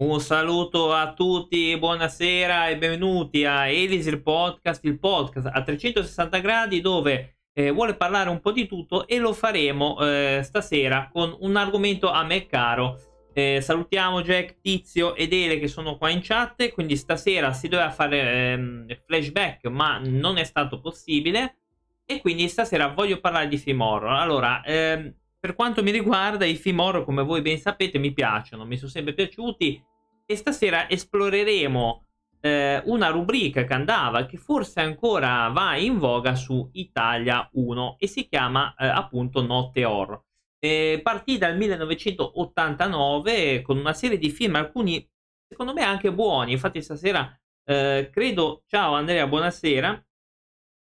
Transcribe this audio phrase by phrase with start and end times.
[0.00, 6.80] Un saluto a tutti, buonasera e benvenuti a Elisir Podcast, il podcast a 360 gradi
[6.80, 11.54] dove eh, vuole parlare un po' di tutto e lo faremo eh, stasera con un
[11.54, 12.98] argomento a me caro.
[13.34, 17.90] Eh, salutiamo Jack, Tizio ed Ele che sono qua in chat, quindi stasera si doveva
[17.90, 21.56] fare ehm, flashback ma non è stato possibile
[22.06, 24.14] e quindi stasera voglio parlare di film horror.
[24.14, 28.66] Allora, ehm, per quanto mi riguarda i film horror come voi ben sapete mi piacciono,
[28.66, 29.82] mi sono sempre piaciuti.
[30.26, 32.04] E stasera esploreremo
[32.40, 38.06] eh, una rubrica che andava, che forse ancora va in voga su Italia 1 e
[38.06, 40.22] si chiama eh, appunto Notte Horror.
[40.58, 45.08] Eh, partì dal 1989 con una serie di film, alcuni
[45.48, 50.06] secondo me anche buoni, infatti stasera eh, credo, ciao Andrea, buonasera,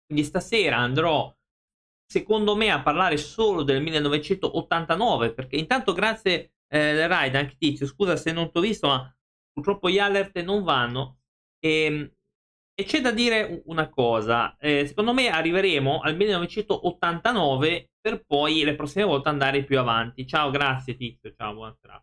[0.06, 1.34] quindi stasera andrò
[2.12, 8.16] secondo me a parlare solo del 1989 perché intanto grazie eh, Raid anche Tizio scusa
[8.16, 9.10] se non ti ho visto ma
[9.50, 11.20] purtroppo gli alert non vanno.
[11.58, 12.12] E, ehm,
[12.74, 18.74] e c'è da dire una cosa, eh, secondo me arriveremo al 1989 per poi le
[18.74, 20.26] prossime volte andare più avanti.
[20.26, 22.02] Ciao, grazie Tizio, ciao, buonasera.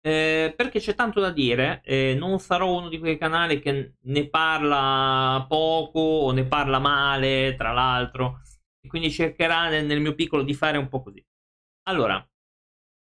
[0.00, 4.28] Eh, perché c'è tanto da dire, eh, non sarò uno di quei canali che ne
[4.28, 8.40] parla poco o ne parla male, tra l'altro,
[8.96, 11.22] quindi cercherà nel, nel mio piccolo di fare un po' così.
[11.88, 12.26] Allora,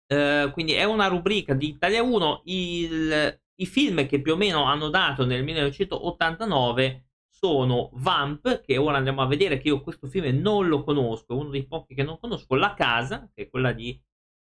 [0.07, 4.63] eh, quindi è una rubrica di Italia 1, il, i film che più o meno
[4.63, 10.39] hanno dato nel 1989 sono Vamp, che ora andiamo a vedere, che io questo film
[10.39, 13.71] non lo conosco, è uno dei pochi che non conosco, La Casa, che è quella
[13.71, 13.91] di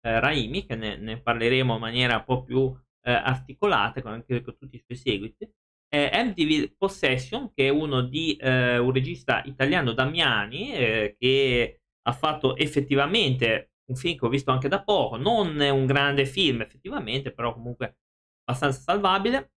[0.01, 4.41] eh, Raimi, che ne, ne, parleremo in maniera un po' più eh, articolata, con, anche
[4.41, 5.51] con tutti i suoi seguiti,
[5.93, 12.11] eh, MTV Possession, che è uno di eh, un regista italiano, Damiani, eh, che ha
[12.13, 16.61] fatto effettivamente un film che ho visto anche da poco, non è un grande film
[16.61, 17.97] effettivamente, però comunque
[18.43, 19.51] abbastanza salvabile.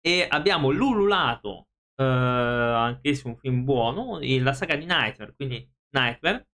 [0.00, 6.46] E abbiamo l'ululato, eh, anch'esso un film buono, la saga di Nightmare, quindi Nightmare.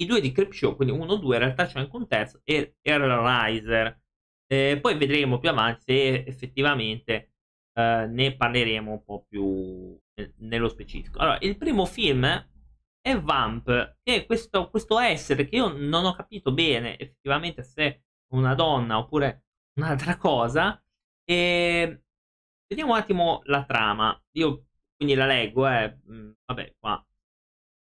[0.00, 2.74] I due di Creepshow, quindi uno o due, in realtà c'è anche un terzo, e
[2.82, 4.00] Riser.
[4.50, 7.32] Eh, poi vedremo più avanti se effettivamente
[7.74, 9.96] eh, ne parleremo un po' più
[10.38, 11.18] nello specifico.
[11.18, 12.24] Allora, il primo film
[13.00, 17.82] è Vamp, che è questo, questo essere che io non ho capito bene effettivamente se
[17.84, 18.00] è
[18.32, 19.44] una donna oppure
[19.78, 20.82] un'altra cosa.
[21.24, 22.02] E
[22.66, 24.20] vediamo un attimo la trama.
[24.32, 24.66] Io
[24.96, 25.98] quindi la leggo, eh.
[26.10, 27.02] Mm, vabbè, qua.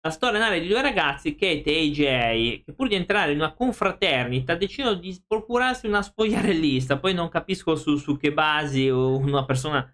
[0.06, 3.54] La storia narra di due ragazzi, Kate e AJ, che pur di entrare in una
[3.54, 7.00] confraternita decidono di procurarsi una spogliarellista.
[7.00, 9.90] Poi non capisco su, su che basi una persona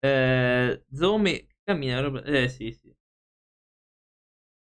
[0.00, 2.22] eh, zombie cammina.
[2.24, 2.94] Eh sì, sì.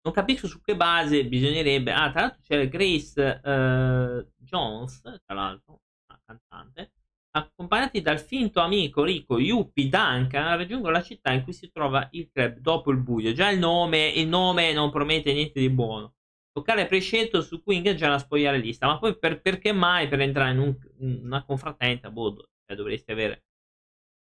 [0.05, 1.91] Non capisco su che base bisognerebbe.
[1.91, 5.81] Ah, tra l'altro c'è Grace eh, Jones, tra l'altro,
[6.25, 6.91] cantante,
[7.35, 12.29] accompagnati dal finto amico ricco Yuppie Duncan, raggiungono la città in cui si trova il
[12.31, 13.33] club dopo il buio.
[13.33, 16.13] Già il nome, il nome non promette niente di buono.
[16.53, 20.59] Locale prescelto su cui ingaggiare la spogliarellista, ma poi per, perché mai per entrare in,
[20.59, 23.45] un, in una confraternita, boh, cioè dovresti avere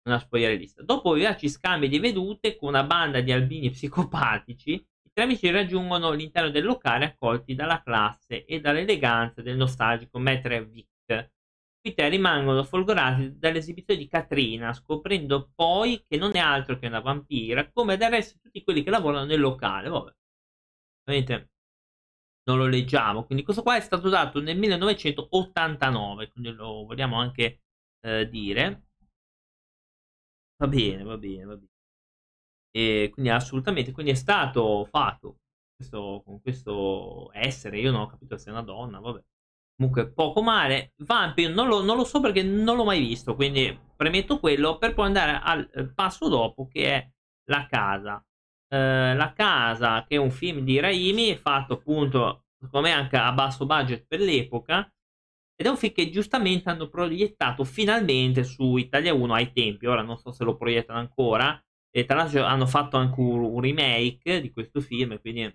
[0.07, 0.83] una spogliarellista.
[0.83, 6.11] Dopo vivaci scambi di vedute con una banda di albini psicopatici, i tre amici raggiungono
[6.11, 11.31] l'interno del locale accolti dalla classe e dall'eleganza del nostalgico Maitre Vic
[11.81, 17.69] tre rimangono folgorati dall'esibizione di Katrina, scoprendo poi che non è altro che una vampira,
[17.71, 19.89] come del resto tutti quelli che lavorano nel locale.
[19.89, 20.13] Vabbè,
[21.07, 21.49] ovviamente
[22.43, 23.25] non lo leggiamo.
[23.25, 27.61] Quindi questo qua è stato dato nel 1989, quindi lo vogliamo anche
[28.01, 28.83] eh, dire.
[30.57, 31.67] Va bene, va bene, va bene.
[32.71, 35.39] E quindi assolutamente, quindi è stato fatto
[35.75, 39.23] questo, con questo essere, io non ho capito se è una donna, vabbè
[39.79, 40.93] comunque poco male.
[40.97, 44.93] Vampire non lo, non lo, so perché non l'ho mai visto, quindi premetto quello per
[44.93, 47.09] poi andare al eh, passo dopo che è
[47.45, 48.23] La Casa.
[48.67, 53.31] Eh, la Casa, che è un film di Raimi, fatto appunto, secondo me anche a
[53.31, 54.91] basso budget per l'epoca,
[55.55, 60.01] ed è un film che giustamente hanno proiettato finalmente su Italia 1 ai tempi, ora
[60.01, 61.61] non so se lo proiettano ancora,
[61.91, 65.51] e tra l'altro hanno fatto anche un remake di questo film, quindi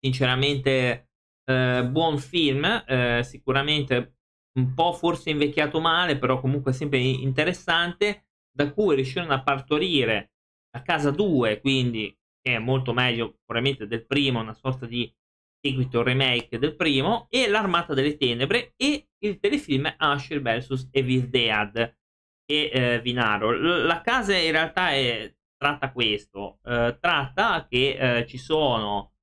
[0.00, 1.08] sinceramente
[1.44, 4.16] eh, buon film, eh, sicuramente
[4.58, 10.32] un po' forse invecchiato male, però comunque sempre interessante, da cui riuscirono a partorire
[10.70, 15.12] la casa 2, quindi che è molto meglio probabilmente del primo, una sorta di
[15.60, 20.88] seguito remake del primo, e l'Armata delle Tenebre e il telefilm Asher vs.
[20.92, 21.96] Evil Dead
[22.44, 23.50] e eh, Vinaro.
[23.50, 29.14] L- la casa in realtà è, tratta questo, eh, tratta che eh, ci sono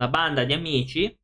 [0.00, 1.18] una banda di amici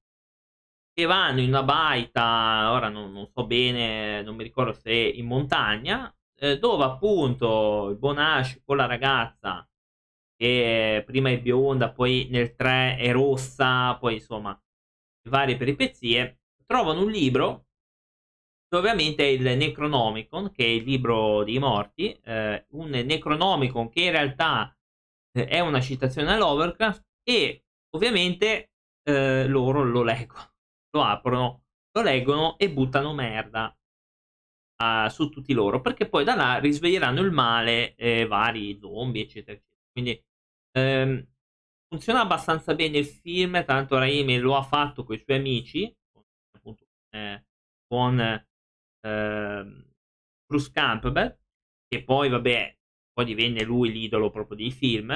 [0.94, 5.26] che vanno in una baita, ora non, non so bene, non mi ricordo se in
[5.26, 9.68] montagna, eh, dove appunto il Bonash con la ragazza
[10.36, 14.58] che prima è bionda, poi nel 3 è rossa, poi insomma
[15.28, 17.66] varie peripezie, trovano un libro
[18.76, 24.10] ovviamente è il Necronomicon, che è il libro dei morti, eh, un Necronomicon che in
[24.10, 24.76] realtà
[25.32, 28.72] eh, è una citazione a e ovviamente
[29.04, 30.53] eh, loro lo leggono,
[30.94, 33.76] lo aprono, lo leggono e buttano merda
[34.82, 39.56] uh, su tutti loro, perché poi da là risveglieranno il male, eh, vari zombie, eccetera,
[39.56, 39.80] eccetera.
[39.92, 40.24] Quindi
[40.72, 41.26] ehm,
[41.88, 45.96] funziona abbastanza bene il film, tanto Raimi lo ha fatto con i suoi amici,
[46.56, 47.44] appunto eh,
[47.86, 49.84] con eh,
[50.46, 51.38] Bruce Campbell,
[51.88, 52.78] che poi, vabbè,
[53.12, 55.10] poi divenne lui l'idolo proprio dei film,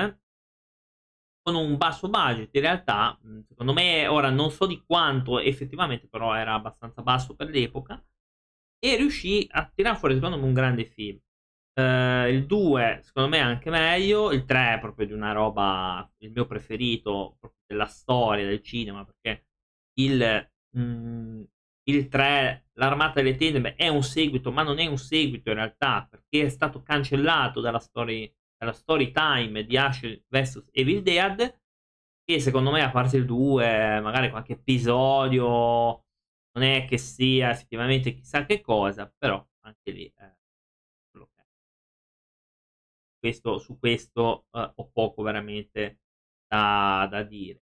[1.55, 6.55] un basso budget, in realtà, secondo me, ora non so di quanto effettivamente, però era
[6.55, 8.03] abbastanza basso per l'epoca,
[8.79, 11.19] e riuscì a tirare fuori, secondo me, un grande film.
[11.79, 16.11] Uh, il 2 secondo me è anche meglio, il 3 è proprio di una roba,
[16.19, 19.47] il mio preferito della storia del cinema, perché
[20.01, 21.43] il, mh,
[21.85, 26.07] il 3, l'Armata delle Tenebre, è un seguito, ma non è un seguito in realtà,
[26.11, 31.61] perché è stato cancellato dalla story, dalla story time di Ash vs Evil Dead,
[32.25, 36.05] e secondo me a parte il 2, magari qualche episodio,
[36.53, 40.05] non è che sia effettivamente chissà che cosa, però anche lì...
[40.05, 40.37] Eh,
[43.21, 45.99] questo, su questo eh, ho poco veramente
[46.47, 47.63] da, da dire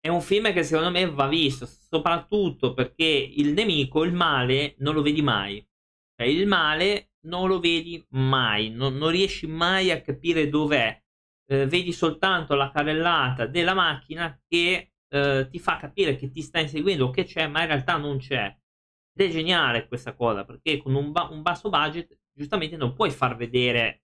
[0.00, 4.94] è un film che secondo me va visto, soprattutto perché il nemico, il male, non
[4.94, 5.64] lo vedi mai.
[6.16, 11.00] Cioè, il male non lo vedi mai, non, non riesci mai a capire dov'è.
[11.50, 16.60] Eh, vedi soltanto la carrellata della macchina che eh, ti fa capire che ti sta
[16.60, 18.44] inseguendo, che c'è, ma in realtà non c'è.
[19.14, 23.10] Ed è geniale questa cosa, perché con un, ba- un basso budget, giustamente non puoi
[23.10, 24.02] far vedere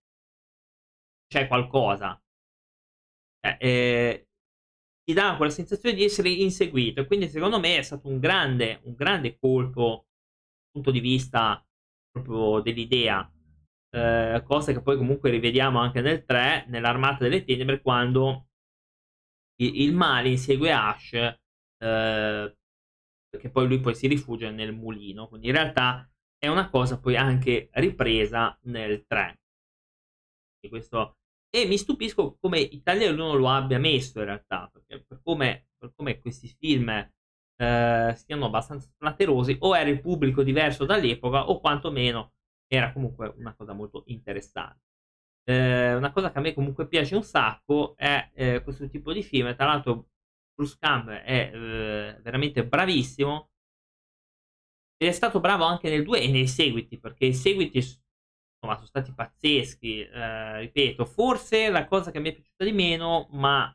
[1.29, 2.19] c'è qualcosa.
[3.41, 4.29] Eh, eh,
[5.05, 7.07] ti dà quella sensazione di essere inseguito.
[7.07, 10.07] Quindi, secondo me, è stato un grande, un grande colpo
[10.63, 11.64] dal punto di vista
[12.21, 13.29] proprio dell'idea.
[13.91, 18.49] Eh, cosa che poi comunque rivediamo anche nel 3, nell'Armata delle Tenebre, quando
[19.61, 21.37] il, male insegue Ash, eh,
[21.79, 25.29] perché poi lui poi si rifugia nel mulino.
[25.29, 26.09] Quindi in realtà
[26.39, 29.41] è una cosa poi anche ripresa nel 3.
[30.61, 31.17] E questo
[31.55, 35.93] e mi stupisco come Italia 1 lo abbia messo in realtà, perché per come, per
[35.95, 36.91] come questi film
[37.56, 42.33] eh, siano abbastanza flatterosi, o era il pubblico diverso dall'epoca, o quantomeno
[42.67, 44.83] era comunque una cosa molto interessante.
[45.47, 49.23] Eh, una cosa che a me comunque piace un sacco è eh, questo tipo di
[49.23, 49.55] film.
[49.55, 50.09] Tra l'altro,
[50.55, 53.51] Bruce Campbell è eh, veramente bravissimo.
[54.97, 58.87] Ed è stato bravo anche nel 2 e nei seguiti, perché i seguiti insomma, sono
[58.87, 60.01] stati pazzeschi.
[60.01, 63.75] Eh, ripeto, forse la cosa che mi è piaciuta di meno, ma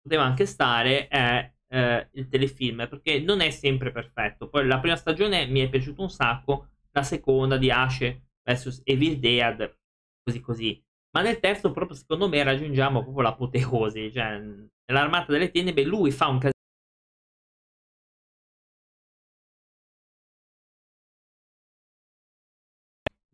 [0.00, 4.48] poteva anche stare, è eh, il telefilm, perché non è sempre perfetto.
[4.48, 9.18] Poi la prima stagione mi è piaciuto un sacco, la seconda di Ashe vs Evil
[9.18, 9.76] Dead,
[10.22, 10.82] così così.
[11.10, 14.12] Ma nel terzo, proprio secondo me, raggiungiamo proprio l'apoteosi.
[14.12, 14.38] Cioè,
[14.86, 16.52] nell'armata delle tenebre lui fa un casino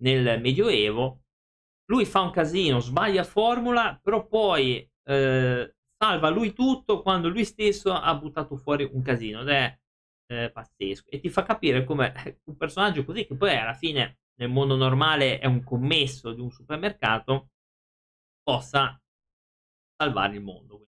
[0.03, 1.21] nel Medioevo.
[1.87, 7.91] Lui fa un casino, sbaglia formula, però poi eh, salva lui tutto quando lui stesso
[7.91, 9.79] ha buttato fuori un casino ed è
[10.27, 11.09] eh, pazzesco.
[11.09, 15.39] E ti fa capire come un personaggio così, che poi alla fine nel mondo normale
[15.39, 17.53] è un commesso di un supermercato,
[18.43, 19.01] possa
[19.97, 20.89] salvare il mondo.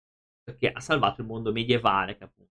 [0.43, 2.51] Perché ha salvato il mondo medievale, che appunto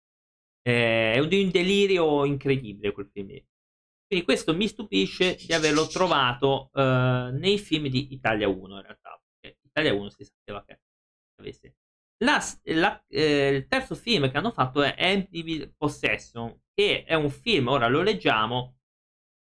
[0.63, 3.27] eh, è un delirio incredibile quel film.
[4.07, 6.81] Quindi questo mi stupisce di averlo trovato uh,
[7.31, 10.79] nei film di Italia 1 in realtà, perché Italia 1 si sapeva che.
[12.21, 17.29] La, la, eh, il terzo film che hanno fatto è Empty Possession, che è un
[17.29, 18.79] film, ora lo leggiamo,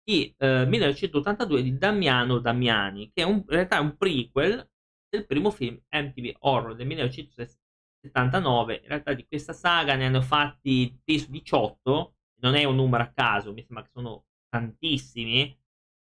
[0.03, 4.69] di eh, 1982 di Damiano Damiani, che è un, in realtà è un prequel
[5.07, 8.75] del primo film MTV Horror del 1979.
[8.81, 13.53] In realtà di questa saga ne hanno fatti 18, non è un numero a caso,
[13.53, 15.55] mi sembra che sono tantissimi,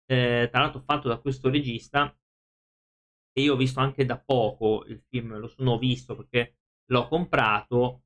[0.07, 2.15] eh, tra l'altro fatto da questo regista,
[3.38, 8.05] e io ho visto anche da poco il film, lo sono visto perché l'ho comprato,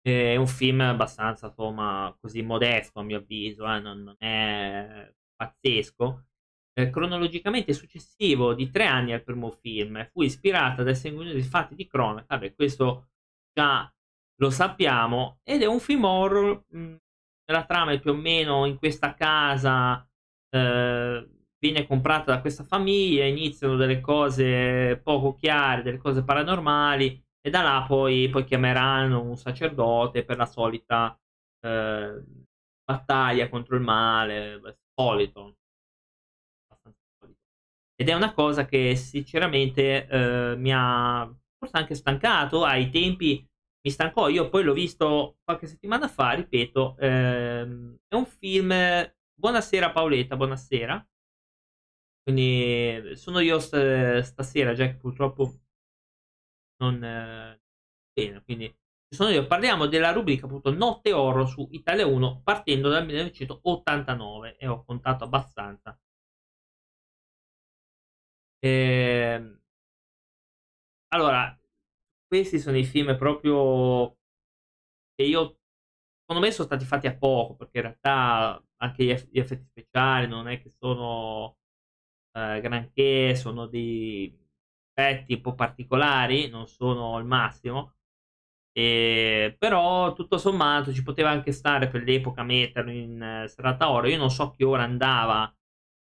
[0.00, 6.24] è un film abbastanza, insomma, così modesto a mio avviso, eh, non, non, è pazzesco.
[6.72, 11.86] Eh, cronologicamente successivo di tre anni al primo film, fu ispirata dai sanguinosi fatti di
[11.86, 13.10] cronaca, vabbè, questo
[13.52, 13.92] già
[14.40, 16.96] lo sappiamo, ed è un film horror mh,
[17.52, 20.06] la trama è più o meno in questa casa
[20.50, 27.50] eh, viene comprata da questa famiglia, iniziano delle cose poco chiare, delle cose paranormali e
[27.50, 31.18] da là poi, poi chiameranno un sacerdote per la solita
[31.60, 32.22] eh,
[32.84, 35.56] battaglia contro il male, solito.
[38.00, 43.44] Ed è una cosa che sinceramente eh, mi ha forse anche stancato ai tempi
[43.82, 44.28] mi stancò.
[44.28, 48.72] Io poi l'ho visto qualche settimana fa, ripeto, ehm, è un film.
[49.34, 51.06] Buonasera Paoletta, buonasera.
[52.28, 55.60] Quindi sono io st- stasera, Jack, purtroppo
[56.80, 57.02] non...
[57.02, 57.60] Eh,
[58.12, 58.74] bene, quindi
[59.08, 59.46] sono io.
[59.46, 65.24] Parliamo della rubrica appunto Notte Horror su Italia 1 partendo dal 1989 e ho contato
[65.24, 65.98] abbastanza.
[68.62, 69.58] Ehm,
[71.08, 71.58] allora,
[72.26, 74.16] questi sono i film proprio
[75.14, 75.58] che io
[76.20, 80.28] secondo me sono stati fatti a poco perché in realtà anche gli, gli effetti speciali
[80.28, 81.57] non è che sono
[82.32, 84.36] eh, granché sono dei
[84.98, 87.94] effetti un po' particolari non sono il massimo
[88.72, 94.06] e, però tutto sommato ci poteva anche stare per l'epoca metterlo in eh, serata oro.
[94.08, 95.52] Io non so che ora andava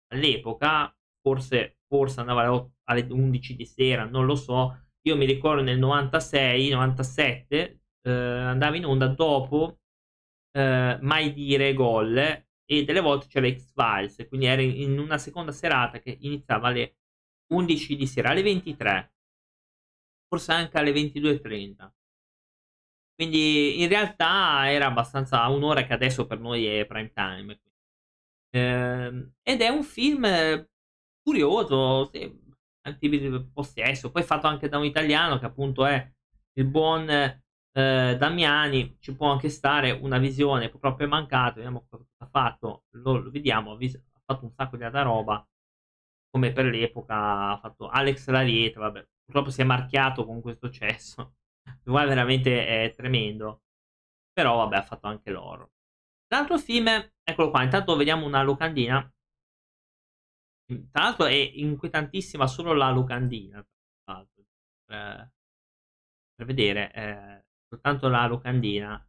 [0.08, 4.78] all'epoca forse, forse andava alle, alle 11 di sera non lo so.
[5.02, 9.78] Io mi ricordo nel 96, 97, eh, andava in onda dopo
[10.52, 15.98] eh, Mai dire gol e delle volte c'era X-Files, quindi era in una seconda serata
[16.00, 16.96] che iniziava alle
[17.52, 19.12] 11 di sera, alle 23,
[20.28, 21.90] forse anche alle 22.30.
[23.14, 27.60] Quindi in realtà era abbastanza un'ora che adesso per noi è prime time.
[28.50, 30.26] Eh, ed è un film
[31.22, 32.44] curioso, sì,
[32.82, 36.12] antipossesso, poi fatto anche da un italiano che appunto è
[36.54, 41.86] il buon eh, Damiani, ci può anche stare una visione, purtroppo è mancato, vediamo
[42.18, 45.46] ha fatto, lo, lo vediamo, ha, vis- ha, fatto un sacco di altra roba,
[46.30, 51.36] come per l'epoca ha fatto Alex Larieta, vabbè, purtroppo si è marchiato con questo cesso,
[51.84, 53.62] guarda veramente è tremendo,
[54.32, 55.72] però vabbè ha fatto anche l'oro.
[56.28, 56.88] L'altro film,
[57.22, 59.08] eccolo qua, intanto vediamo una locandina
[60.90, 63.64] tra l'altro è inquietantissima solo la locandina,
[64.04, 65.30] per,
[66.34, 69.04] per vedere eh, soltanto la locandina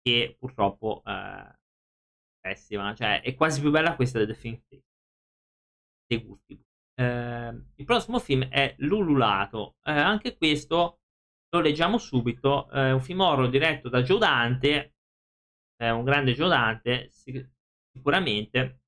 [0.00, 1.58] che purtroppo eh,
[2.44, 4.60] pessima, cioè è quasi più bella questa del film
[6.06, 6.60] dei gusti.
[6.96, 10.98] Eh, il prossimo film è Lululato, eh, anche questo
[11.48, 14.94] lo leggiamo subito, è un film horror diretto da Giodante,
[15.76, 18.80] è un grande Giodante sicuramente,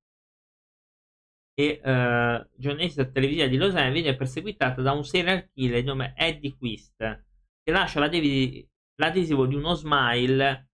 [1.59, 6.13] e uh, giornalista televisiva di Los Angeles viene perseguitata da un serial killer di nome
[6.15, 10.69] Eddie Quist che lascia l'adesivo di uno smile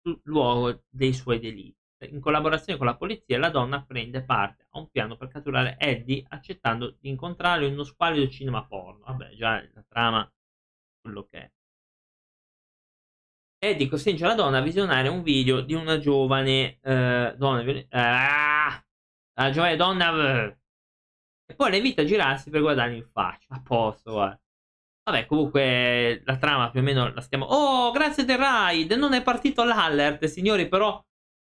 [0.00, 1.79] sul luogo dei suoi delitti.
[2.08, 6.24] In collaborazione con la polizia, la donna prende parte a un piano per catturare Eddie,
[6.28, 9.04] accettando di incontrarlo in uno squallido cinema porno.
[9.04, 10.32] Vabbè, già la trama,
[11.00, 11.50] quello che è.
[13.62, 17.62] Eddie costringe la donna a visionare un video di una giovane eh, donna.
[17.62, 20.56] Eh, la giovane donna
[21.46, 23.46] e poi la invita a girarsi per guardargli in faccia.
[23.50, 24.40] A posto, guarda.
[25.04, 27.44] Vabbè, comunque la trama più o meno la stiamo.
[27.46, 28.92] Oh, grazie del raid!
[28.92, 31.04] Non è partito l'alert, signori, però.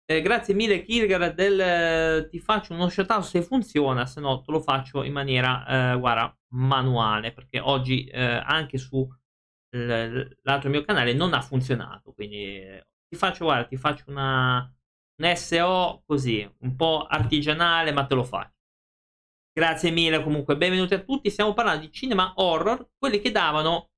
[0.06, 1.32] Eh, grazie mille, Kilgar.
[1.34, 5.92] Del, eh, ti faccio uno shoutout se funziona, se no te lo faccio in maniera,
[5.94, 7.32] eh, guarda, manuale.
[7.32, 9.06] Perché oggi eh, anche su
[9.76, 12.12] l'altro mio canale non ha funzionato.
[12.12, 14.70] Quindi eh, ti faccio, guarda, ti faccio una
[15.16, 18.52] un SO così, un po' artigianale, ma te lo faccio.
[19.52, 21.30] Grazie mille comunque, benvenuti a tutti.
[21.30, 23.90] Stiamo parlando di cinema horror, quelli che davano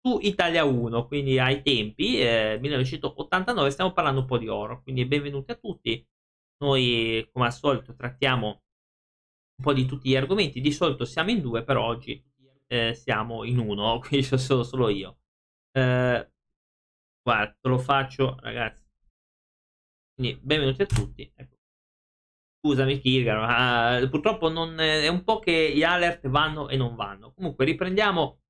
[0.00, 5.04] su Italia 1, quindi ai tempi, eh, 1989, stiamo parlando un po' di horror, quindi
[5.06, 6.06] benvenuti a tutti.
[6.58, 8.46] Noi, come al solito, trattiamo
[9.56, 10.60] un po' di tutti gli argomenti.
[10.60, 12.22] Di solito siamo in due, però oggi
[12.66, 15.18] eh, siamo in uno, quindi sono solo io.
[15.72, 16.30] Eh,
[17.22, 18.88] guarda, te lo faccio, ragazzi
[20.18, 21.32] quindi benvenuti a tutti.
[21.32, 21.56] Ecco.
[22.60, 26.96] Scusami Kirgar, ma uh, purtroppo non, è un po' che gli alert vanno e non
[26.96, 27.32] vanno.
[27.32, 28.40] Comunque riprendiamo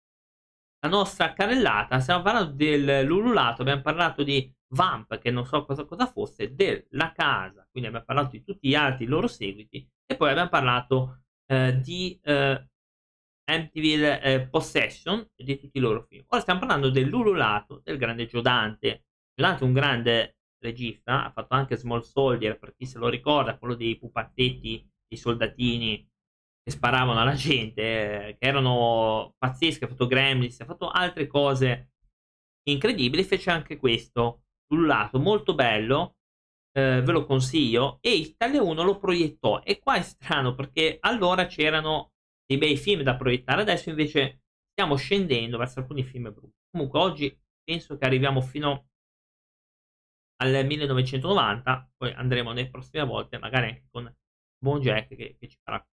[0.81, 2.01] la nostra carrellata.
[2.01, 7.13] Stiamo parlando del Lululato, abbiamo parlato di Vamp, che non so cosa, cosa fosse, della
[7.13, 11.81] casa, quindi abbiamo parlato di tutti gli altri loro seguiti, e poi abbiamo parlato eh,
[11.81, 12.69] di eh,
[13.45, 16.25] Amityville eh, Possession e di tutti i loro film.
[16.29, 19.05] Ora stiamo parlando del Lululato, del grande Giodante.
[19.35, 23.57] Giodante è un grande regista, ha fatto anche Small Soldier, per chi se lo ricorda,
[23.57, 26.07] quello dei pupazzetti, i soldatini
[26.69, 31.93] che sparavano alla gente, eh, che erano pazzeschi, ha fatto Gremlins, ha fatto altre cose
[32.69, 36.17] incredibili, fece anche questo sul lato, molto bello,
[36.73, 39.63] eh, ve lo consiglio, e Italia 1 lo proiettò.
[39.63, 42.13] E qua è strano perché allora c'erano
[42.47, 46.57] dei bei film da proiettare, adesso invece stiamo scendendo verso alcuni film brutti.
[46.71, 48.89] Comunque oggi penso che arriviamo fino
[50.41, 54.15] al 1990, poi andremo nelle prossime volte, magari anche con
[54.59, 55.85] Bon Jack che, che ci farà.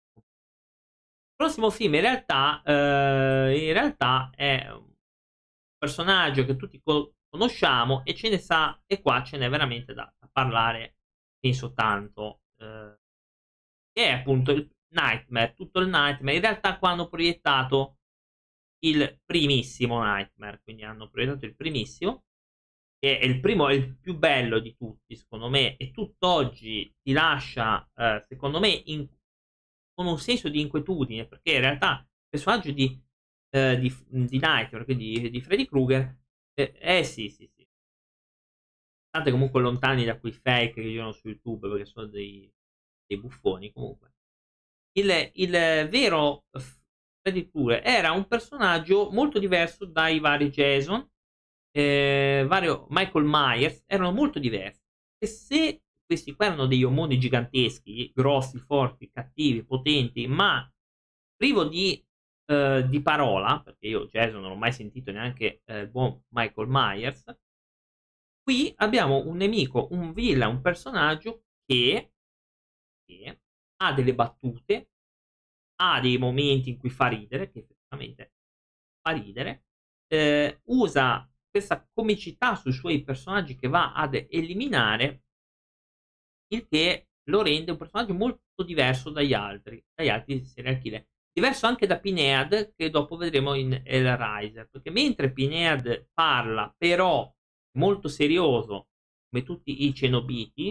[1.36, 4.92] Prossimo film in realtà, eh, in realtà è un
[5.76, 6.80] personaggio che tutti
[7.28, 10.96] conosciamo e ce ne sa, e qua ce n'è veramente da, da parlare,
[11.40, 12.98] penso tanto, eh,
[13.92, 16.36] che è appunto il Nightmare, tutto il Nightmare.
[16.36, 17.98] In realtà qua hanno proiettato
[18.84, 22.24] il primissimo Nightmare, quindi hanno proiettato il primissimo,
[22.98, 27.12] che è il primo, è il più bello di tutti, secondo me, e tutt'oggi ti
[27.12, 29.08] lascia, eh, secondo me, in,
[29.94, 33.00] con un senso di inquietudine, perché in realtà il personaggio di,
[33.50, 36.18] eh, di, di Nightmare, quindi di Freddy Krueger,
[36.54, 37.66] eh, eh, sì, sì, sì.
[39.08, 42.52] State comunque lontani da quei fake che girano su YouTube, perché sono dei,
[43.06, 44.12] dei buffoni, comunque.
[44.96, 45.50] Il, il
[45.88, 46.44] vero
[47.20, 51.08] Freddy Krueger era un personaggio molto diverso dai vari Jason,
[51.70, 54.82] eh, vario Michael Myers erano molto diversi.
[55.18, 55.83] E se
[56.14, 60.70] questi qua erano degli omoni giganteschi, grossi, forti, cattivi, potenti, ma
[61.36, 62.02] privo di,
[62.46, 66.68] eh, di parola, perché io Jason non ho mai sentito neanche eh, il buon Michael
[66.68, 67.24] Myers,
[68.42, 72.12] qui abbiamo un nemico, un villain, un personaggio che,
[73.04, 73.40] che
[73.82, 74.90] ha delle battute,
[75.80, 78.34] ha dei momenti in cui fa ridere, che effettivamente
[79.00, 79.64] fa ridere,
[80.06, 85.23] eh, usa questa comicità sui suoi personaggi che va ad eliminare,
[86.54, 91.06] il che lo rende un personaggio molto diverso dagli altri, dagli altri serial killer.
[91.32, 97.32] Diverso anche da Pinead, che dopo vedremo in Hellraiser, perché mentre Pinead parla, però
[97.78, 98.88] molto serioso,
[99.28, 100.68] come tutti i cenobiti,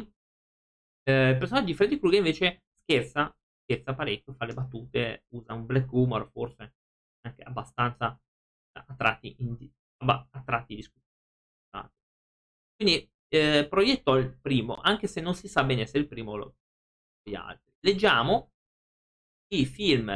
[1.04, 5.66] eh, il personaggio di Freddy Krueger invece scherza, scherza parecchio, fa le battute, usa un
[5.66, 6.76] black humor forse
[7.26, 8.18] anche abbastanza
[8.76, 9.36] a tratti
[10.06, 11.02] a tratti discutibili.
[12.76, 16.56] Quindi eh, proiettò il primo, anche se non si sa bene se il primo o
[17.24, 17.74] gli altri.
[17.80, 18.52] Leggiamo
[19.54, 20.08] i film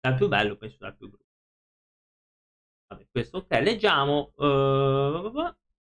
[0.00, 1.24] dal più bello, penso dal più brutto.
[2.88, 4.32] Vabbè, questo ok, leggiamo.
[4.36, 5.54] Uh,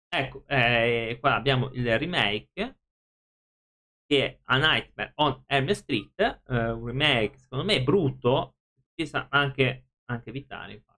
[0.09, 2.79] ecco, eh, qua abbiamo il remake
[4.07, 8.57] che è A Nightmare on Elm Street, uh, un remake secondo me brutto,
[8.95, 10.93] si anche, anche evitare infatti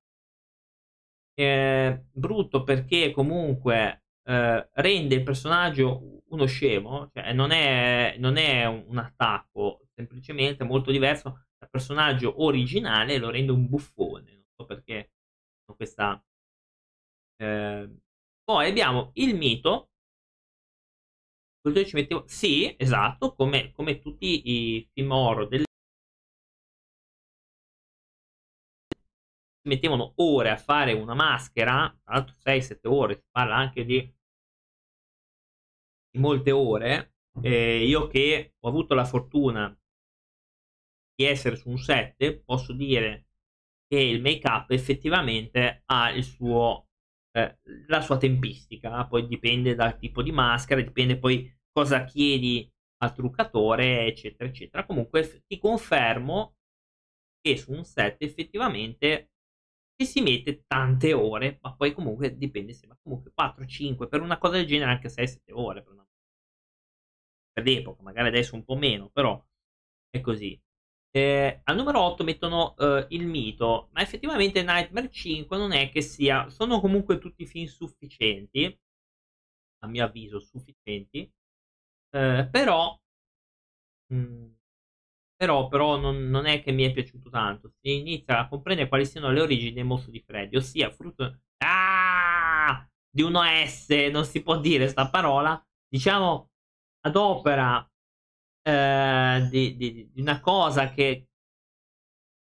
[1.34, 8.66] eh, brutto perché comunque eh, rende il personaggio uno scemo, cioè non è, non è
[8.66, 15.10] un, attacco, semplicemente molto diverso dal personaggio originale, lo rende un buffone, non so perché
[15.76, 16.22] questa...
[17.36, 17.88] Eh,
[18.44, 19.90] poi abbiamo il mito,
[21.72, 25.64] ci mettevo, sì, esatto, come, come tutti i film horror del
[29.64, 34.00] mettevano ore a fare una maschera, tra l'altro 6-7 ore, si parla anche di,
[36.10, 37.14] di molte ore.
[37.42, 39.76] Eh, io che ho avuto la fortuna
[41.16, 43.26] di essere su un set, posso dire
[43.86, 46.88] che il make up effettivamente ha il suo,
[47.32, 52.70] eh, la sua tempistica, poi dipende dal tipo di maschera, dipende poi cosa chiedi
[53.02, 54.86] al truccatore, eccetera, eccetera.
[54.86, 56.56] Comunque ti confermo
[57.40, 59.33] che su un set effettivamente
[59.96, 64.56] ci si mette tante ore, ma poi comunque dipende ma comunque 4-5 per una cosa
[64.56, 66.06] del genere, anche 6-7 ore per, una...
[67.52, 69.42] per l'epoca, magari adesso un po' meno, però
[70.10, 70.60] è così.
[71.10, 76.02] Eh, al numero 8 mettono eh, il mito, ma effettivamente Nightmare 5 non è che
[76.02, 78.76] sia, sono comunque tutti film sufficienti,
[79.84, 81.30] a mio avviso sufficienti,
[82.10, 82.98] eh, però
[84.08, 84.54] mh, mm,
[85.36, 87.72] però, però non, non, è che mi è piaciuto tanto.
[87.80, 92.88] Si inizia a comprendere quali siano le origini del mostro di Freddy, ossia frutto ah,
[93.10, 96.50] di un OS, non si può dire sta parola, diciamo
[97.06, 97.86] ad opera
[98.62, 101.28] eh, di, di, di, una cosa che,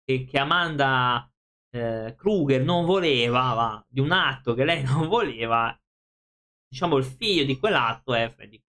[0.05, 1.31] che, che Amanda
[1.71, 5.77] eh, Kruger non voleva, va, di un atto che lei non voleva,
[6.69, 8.63] diciamo il figlio di quell'atto è Freddy.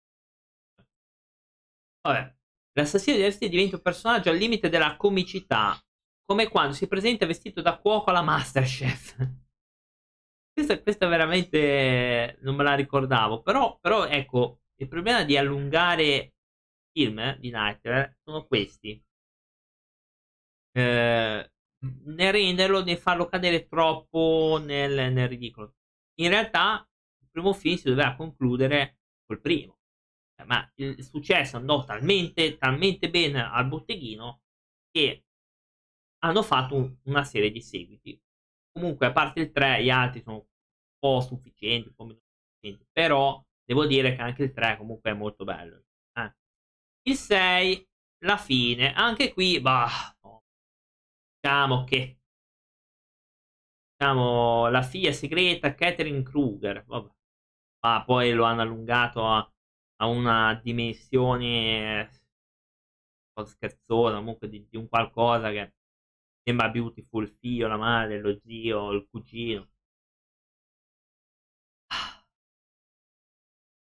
[2.03, 2.35] Vabbè,
[2.75, 5.79] L'assassino di Aristide diventa un personaggio al limite della comicità,
[6.25, 9.17] come quando si presenta vestito da cuoco alla Masterchef.
[10.55, 16.35] questa, questa veramente non me la ricordavo, però, però ecco, il problema di allungare
[16.93, 19.03] film eh, di Nightmare sono questi.
[20.75, 21.51] Eh,
[22.05, 25.75] né renderlo né farlo cadere troppo nel, nel ridicolo.
[26.21, 26.87] In realtà
[27.21, 29.82] il primo film si doveva concludere col primo
[30.47, 34.43] ma il successo andò talmente, talmente bene al botteghino
[34.91, 35.25] che
[36.25, 38.21] hanno fatto un, una serie di seguiti.
[38.73, 40.45] Comunque, a parte il 3, gli altri sono un
[40.99, 45.15] po' sufficienti, un po' meno sufficienti, però devo dire che anche il 3 comunque è
[45.15, 45.85] molto bello.
[46.19, 46.35] Eh.
[47.03, 47.89] Il 6,
[48.25, 50.43] la fine, anche qui, bah, no.
[51.41, 52.23] diciamo che
[54.03, 57.09] diciamo, la figlia segreta Catherine Kruger, vabbè.
[57.87, 59.52] ma poi lo hanno allungato a,
[60.03, 65.75] a una dimensione un po' scherzosa, comunque di, di un qualcosa che
[66.43, 69.69] sembra beautiful, il figlio, la madre, lo zio, il cugino.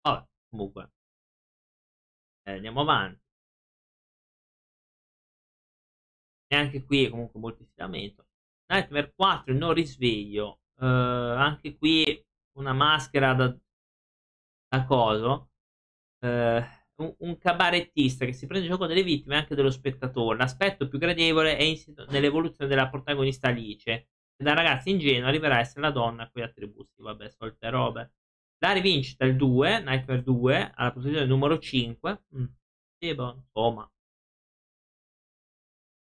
[0.04, 0.90] Vabbè, comunque.
[2.46, 3.22] Eh, andiamo avanti.
[6.48, 8.26] E anche qui comunque molto stiramento.
[8.68, 10.60] Nightmare 4, il non risveglio.
[10.76, 12.24] Uh, anche qui
[12.58, 13.56] una maschera da,
[14.68, 15.53] da coso.
[16.24, 16.64] Uh,
[16.96, 20.38] un, un, cabarettista che si prende gioco delle vittime e anche dello spettatore.
[20.38, 21.74] L'aspetto più gradevole è
[22.10, 24.08] nell'evoluzione della protagonista Alice,
[24.44, 28.14] da ragazza ingenua arriverà a essere la donna a cui attributi, vabbè, solte robe.
[28.60, 32.24] La rivincita il 2, Nightmare 2, alla posizione numero 5.
[32.38, 32.46] Mm.
[33.16, 33.92] Boh, insomma.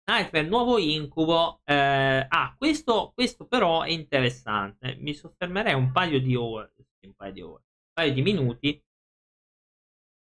[0.09, 1.61] Nightmare nuovo incubo.
[1.63, 4.95] Eh, ah, questo, questo però è interessante.
[4.99, 6.73] Mi soffermerei un paio di ore,
[7.05, 8.83] un paio di ore, un paio di minuti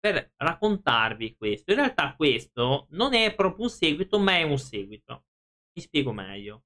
[0.02, 1.70] per raccontarvi questo.
[1.70, 5.26] In realtà questo non è proprio un seguito, ma è un seguito.
[5.72, 6.64] Vi spiego meglio.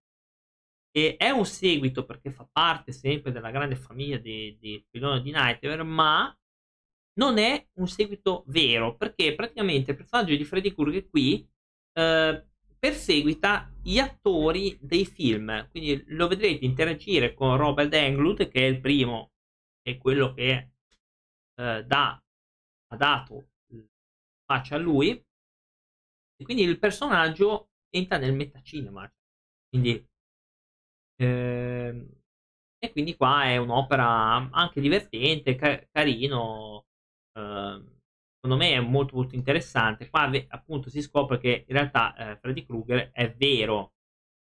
[0.90, 5.82] E è un seguito perché fa parte sempre della grande famiglia di, filone di Nightmare,
[5.82, 6.34] ma
[7.18, 11.46] non è un seguito vero, perché praticamente il personaggio di Freddy Krueger qui
[11.92, 12.46] eh,
[12.78, 15.68] perseguita gli attori dei film.
[15.68, 19.32] Quindi lo vedrete interagire con Robert Englund, che è il primo,
[19.82, 20.70] è quello che
[21.54, 22.18] eh, dà
[22.96, 23.48] dato
[24.44, 25.24] faccia a lui.
[26.38, 29.10] E quindi il personaggio entra nel metacinema.
[29.68, 30.02] Quindi
[31.16, 32.08] ehm,
[32.78, 36.86] e quindi qua è un'opera anche divertente ca- carino
[37.32, 37.94] ehm,
[38.34, 40.08] secondo me è molto molto interessante.
[40.10, 43.94] Qua appunto si scopre che in realtà eh, Freddy Krueger è vero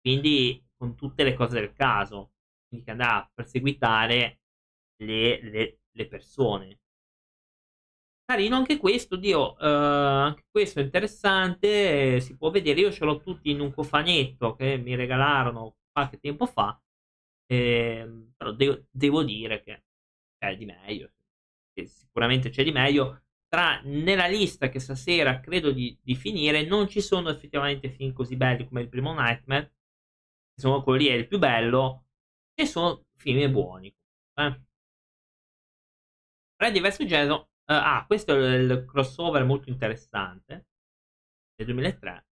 [0.01, 2.31] quindi con tutte le cose del caso
[2.67, 4.39] quindi che andrà a perseguitare
[4.97, 6.79] le, le, le persone
[8.25, 13.19] Carino anche questo, Dio, uh, anche questo è interessante, si può vedere, io ce l'ho
[13.19, 16.81] tutti in un cofanetto che mi regalarono qualche tempo fa,
[17.47, 19.83] eh, però de- devo dire che
[20.37, 21.11] c'è di meglio,
[21.85, 27.01] sicuramente c'è di meglio, tra nella lista che stasera credo di, di, finire non ci
[27.01, 29.73] sono effettivamente film così belli come il primo Nightmare,
[30.55, 32.05] insomma quello lì è il più bello,
[32.55, 33.93] e sono film buoni.
[34.35, 34.61] Eh.
[36.55, 37.03] Freddy vs.
[37.05, 40.67] Jason Uh, ah, questo è il crossover molto interessante
[41.55, 42.25] del 2003,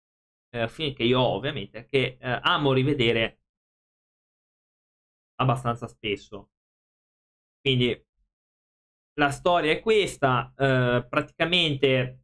[0.50, 3.39] eh, film che io ho ovviamente, che eh, amo rivedere
[5.36, 6.50] abbastanza spesso.
[7.62, 8.06] Quindi
[9.13, 12.24] la storia è questa, praticamente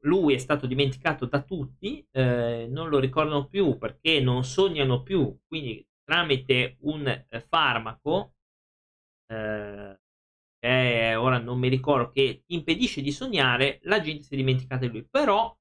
[0.00, 5.86] lui è stato dimenticato da tutti, non lo ricordano più perché non sognano più, quindi
[6.04, 8.34] tramite un farmaco
[10.68, 14.92] eh, ora non mi ricordo, che impedisce di sognare, la gente si è dimenticata di
[14.92, 15.06] lui.
[15.08, 15.56] Però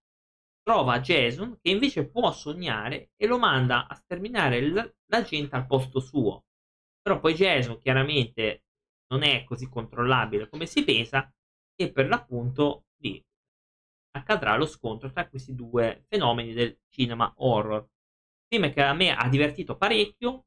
[0.63, 5.65] trova Jason che invece può sognare e lo manda a sterminare l- la gente al
[5.67, 6.45] posto suo.
[7.01, 8.63] Però poi Jason chiaramente
[9.07, 11.31] non è così controllabile come si pensa
[11.75, 13.23] e per l'appunto lì
[14.11, 17.87] accadrà lo scontro tra questi due fenomeni del cinema horror.
[18.47, 20.45] Film che a me ha divertito parecchio,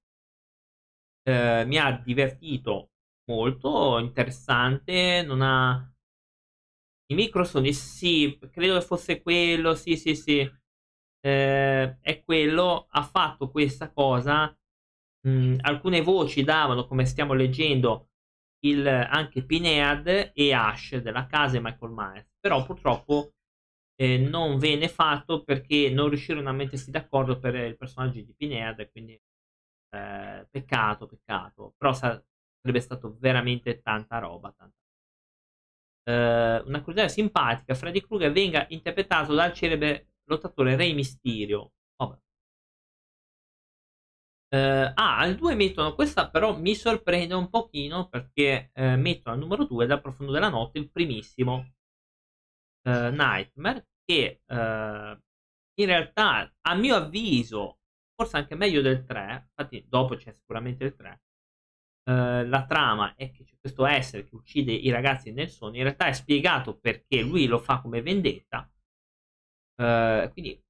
[1.25, 2.91] eh, mi ha divertito
[3.35, 5.85] molto interessante, non ha...
[7.07, 10.49] I microsoni, sì, credo che fosse quello, sì, sì, sì.
[11.23, 14.55] Eh, è quello, ha fatto questa cosa.
[15.29, 18.11] Mm, alcune voci davano, come stiamo leggendo,
[18.61, 23.33] il, anche Pinead e Ash della casa di Michael Myers, però purtroppo
[23.97, 28.89] eh, non venne fatto perché non riuscirono a mettersi d'accordo per il personaggio di Pinead,
[28.93, 29.21] quindi
[29.91, 31.75] eh, peccato, peccato.
[31.77, 32.23] Però sa-
[32.61, 34.53] sarebbe stato veramente tanta roba.
[34.57, 34.75] Tanta.
[36.03, 41.73] Uh, una curiosità simpatica, Freddy Krueger venga interpretato dal celebre lottatore Rey Mysterio.
[41.97, 42.19] Vabbè.
[44.53, 49.41] Uh, ah, al 2 mettono questa, però mi sorprende un pochino perché uh, mettono al
[49.41, 51.73] numero 2 dal profondo della notte il primissimo
[52.83, 57.81] Nightmare che in realtà a mio avviso
[58.15, 61.21] forse anche meglio del 3 infatti dopo c'è sicuramente il 3
[62.05, 65.85] eh, la trama è che c'è questo essere che uccide i ragazzi nel sogno, in
[65.85, 68.71] realtà è spiegato perché lui lo fa come vendetta.
[69.77, 70.63] Eh, quindi,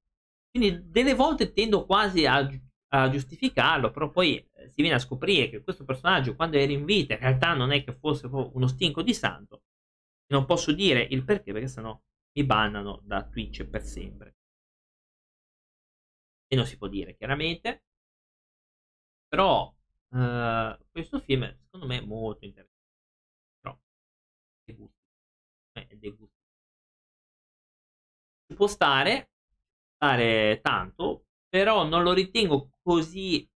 [0.49, 2.47] quindi, delle volte tendo quasi a,
[2.93, 6.85] a giustificarlo, però poi eh, si viene a scoprire che questo personaggio, quando era in
[6.85, 9.63] vita, in realtà non è che fosse uno stinco di santo.
[10.31, 11.99] Non posso dire il perché, perché sennò
[12.33, 14.35] mi bannano da Twitch per sempre.
[16.47, 17.83] E non si può dire chiaramente.
[19.27, 19.73] Però
[20.11, 22.79] uh, questo film secondo me è molto interessante.
[23.61, 23.77] Però
[24.65, 24.95] è gusto.
[25.73, 26.39] È gusto.
[28.47, 29.29] Ci può stare,
[29.95, 33.49] stare tanto, però non lo ritengo così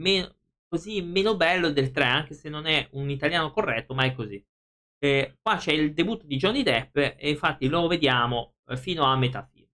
[0.00, 0.36] meno,
[0.68, 4.42] così meno bello del 3, anche se non è un italiano corretto, ma è così.
[5.00, 9.16] Eh, qua c'è il debutto di Johnny Depp e infatti lo vediamo eh, fino a
[9.16, 9.68] metà film.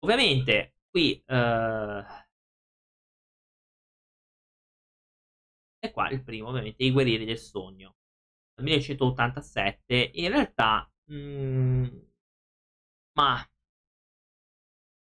[0.00, 2.04] Ovviamente qui eh,
[5.78, 7.96] e qua il primo ovviamente i guerrieri del sogno
[8.60, 11.84] 1987 in realtà mh, mm,
[13.14, 13.48] ma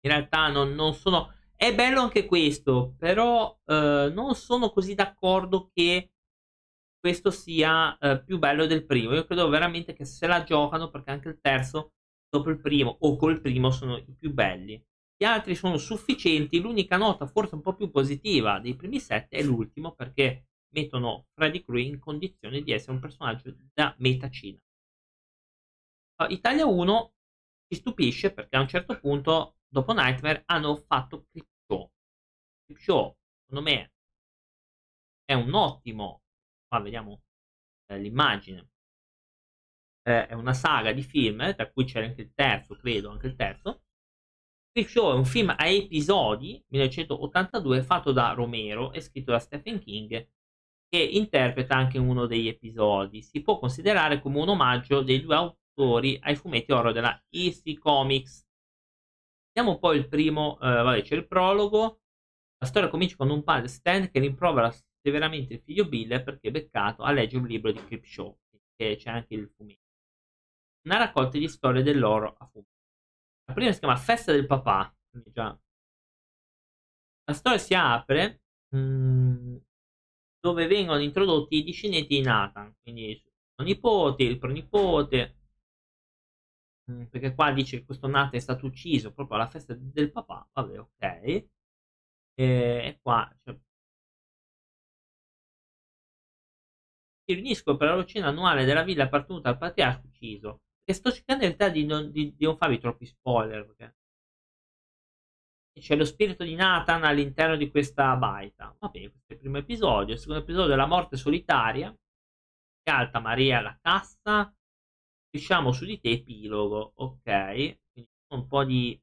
[0.01, 5.69] in realtà non, non, sono è bello anche questo però eh, non sono così d'accordo
[5.73, 6.11] che
[6.99, 9.13] questo sia eh, più bello del primo.
[9.13, 11.93] Io credo veramente che se la giocano perché anche il terzo
[12.29, 14.83] dopo il primo o col primo sono i più belli.
[15.15, 16.59] Gli altri sono sufficienti.
[16.59, 21.63] L'unica nota forse un po' più positiva dei primi sette è l'ultimo perché mettono Freddy
[21.63, 24.59] Krueger in condizione di essere un personaggio da metacina.
[26.17, 27.13] Uh, Italia 1
[27.67, 31.91] ci stupisce perché a un certo punto dopo Nightmare hanno fatto Clip Show.
[32.65, 33.91] Clip Show secondo me
[35.23, 36.23] è un ottimo
[36.67, 37.21] qua vediamo
[37.87, 38.69] eh, l'immagine
[40.03, 43.27] eh, è una saga di film eh, tra cui c'era anche il terzo credo anche
[43.27, 43.83] il terzo
[44.71, 49.79] Creep Show è un film a episodi 1982 fatto da Romero e scritto da Stephen
[49.79, 50.29] King
[50.89, 56.17] che interpreta anche uno degli episodi si può considerare come un omaggio dei due autori
[56.21, 58.47] ai fumetti horror della EC Comics
[59.57, 62.01] Vediamo un po' il primo, eh, vabbè, c'è il prologo.
[62.59, 64.71] La storia comincia con un padre Stan che rimprovera
[65.01, 68.37] severamente il figlio Bill perché è beccato a leggere un libro di Creepshow,
[68.75, 69.81] che c'è anche il fumetto.
[70.85, 72.69] Una raccolta di storie dell'oro a fumetto.
[73.45, 74.95] La prima si chiama Festa del papà.
[75.25, 75.59] Già.
[77.23, 79.16] La storia si apre mh, mm,
[80.47, 85.35] dove vengono introdotti i discendenti di Nathan, quindi il nipote, il pronipote,
[86.91, 90.47] mm, perché qua dice che questo Nathan è stato ucciso proprio alla festa del papà,
[90.53, 91.47] vabbè ok, e,
[92.35, 93.57] e qua cioè,
[97.25, 100.61] si riuniscono per la rocina annuale della villa appartenuta al patriarca ucciso.
[100.83, 103.65] E sto cercando in realtà di non, di, di non farvi troppi spoiler.
[103.65, 103.96] Perché
[105.79, 108.75] c'è lo spirito di Nathan all'interno di questa baita.
[108.79, 110.13] Va bene, questo è il primo episodio.
[110.13, 111.95] Il secondo episodio è la morte solitaria.
[112.89, 114.53] Alta Maria alla cassa.
[115.29, 116.93] Diciamo su di te epilogo.
[116.95, 117.23] Ok.
[117.91, 118.99] Quindi un po' di...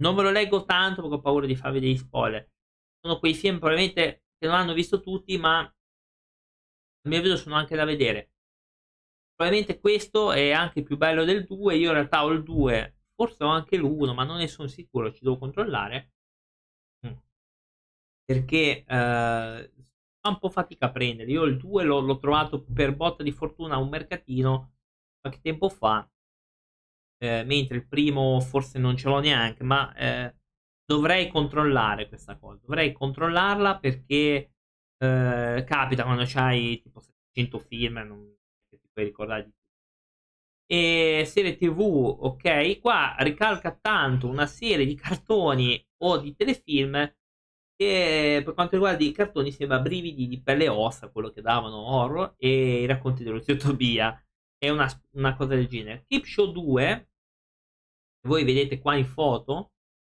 [0.00, 2.48] Non ve lo leggo tanto perché ho paura di farvi degli spoiler.
[3.00, 7.74] Sono quei film probabilmente che non hanno visto tutti, ma a mio avviso sono anche
[7.74, 8.30] da vedere.
[9.34, 11.76] Probabilmente questo è anche più bello del 2.
[11.76, 15.12] Io in realtà ho il 2, forse ho anche l'1, ma non ne sono sicuro,
[15.12, 16.12] ci devo controllare.
[17.06, 17.12] Mm.
[18.24, 18.84] Perché eh,
[20.20, 21.30] fa un po' fatica a prendere.
[21.30, 24.74] Io il 2 l'ho, l'ho trovato per botta di fortuna a un mercatino
[25.20, 26.08] qualche tempo fa.
[27.20, 30.34] Eh, mentre il primo forse non ce l'ho neanche, ma eh,
[30.84, 32.60] dovrei controllare questa cosa.
[32.62, 34.52] Dovrei controllarla perché
[34.98, 38.36] eh, capita quando c'hai tipo 700 film, non
[38.70, 39.57] ti puoi ricordare di.
[40.70, 46.92] E serie TV, ok, qua ricalca tanto una serie di cartoni o di telefilm
[47.74, 51.76] che per quanto riguarda i cartoni sembra brividi di pelle e ossa, quello che davano
[51.76, 54.20] horror e i racconti dello zio Tobia.
[54.58, 56.04] È una, una cosa del genere.
[56.06, 57.10] Keep Show 2,
[58.26, 59.72] voi vedete qua in foto,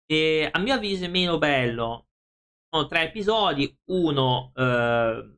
[0.07, 2.09] e a mio avviso è meno bello
[2.71, 5.37] sono tre episodi, uno eh,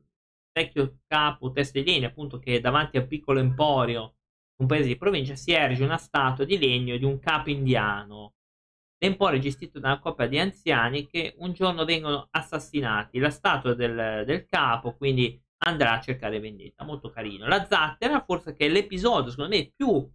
[0.51, 4.17] vecchio capo Testedini appunto che davanti al piccolo emporio
[4.63, 8.33] un paese di provincia si erge una statua di legno di un capo indiano.
[8.97, 13.19] L'emporio è gestito da una coppia di anziani che un giorno vengono assassinati.
[13.19, 16.85] La statua del, del capo quindi andrà a cercare vendetta.
[16.85, 17.47] Molto carino.
[17.47, 20.09] La zattera, forse che è l'episodio, secondo me, più,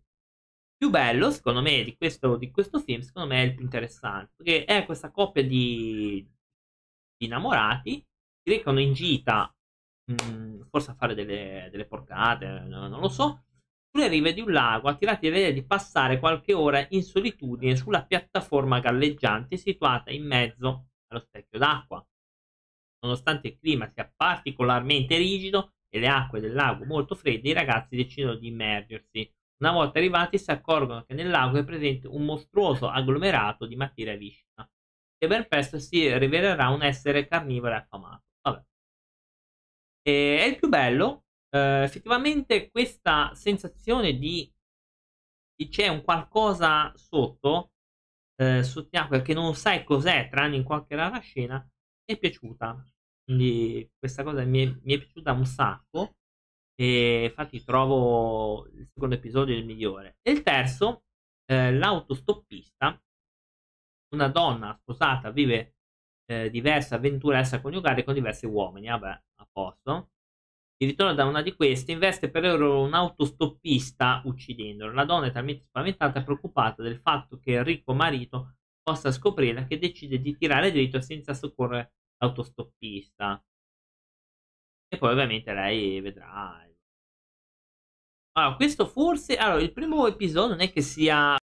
[0.76, 4.32] più bello, secondo me, di questo, di questo film, secondo me è il più interessante.
[4.36, 6.26] Perché è questa coppia di,
[7.18, 8.04] innamorati
[8.42, 9.54] si recano in gita,
[10.04, 13.44] mh, mm, forse a fare delle, delle porcate, non lo so,
[13.90, 18.80] sulle rive di un lago, attirati dall'idea di passare qualche ora in solitudine sulla piattaforma
[18.80, 22.06] galleggiante situata in mezzo allo specchio d'acqua.
[23.00, 27.96] Nonostante il clima sia particolarmente rigido e le acque del lago molto fredde, i ragazzi
[27.96, 29.32] decidono di immergersi.
[29.60, 34.16] Una volta arrivati si accorgono che nel lago è presente un mostruoso agglomerato di materia
[34.16, 34.68] viscida,
[35.16, 38.24] che ben presto si rivelerà un essere carnivoro e affamato.
[38.42, 38.64] Vabbè.
[40.02, 44.50] E il più bello, eh, effettivamente questa sensazione di,
[45.54, 47.72] di c'è un qualcosa sotto,
[48.36, 52.84] eh, sott'acqua che non sai cos'è, tranne in qualche rara scena, mi è piaciuta.
[53.24, 56.14] Quindi questa cosa mi è, mi è piaciuta un sacco.
[56.80, 60.18] E infatti trovo il secondo episodio il migliore.
[60.22, 61.04] E il terzo,
[61.46, 63.02] eh, l'autostoppista,
[64.14, 65.74] una donna sposata vive
[66.26, 68.88] eh, diverse avventure extraconiugali con diversi uomini.
[68.88, 70.10] Vabbè, a posto.
[70.80, 74.92] Il ritorno da una di queste investe per loro un autostoppista uccidendolo.
[74.92, 79.66] La donna è talmente spaventata e preoccupata del fatto che il ricco marito possa scoprirla
[79.66, 83.42] che decide di tirare dritto senza soccorrere l'autostoppista.
[84.88, 86.64] E poi ovviamente lei vedrà.
[88.32, 89.36] Allora, questo forse...
[89.36, 91.36] Allora, il primo episodio non è che sia...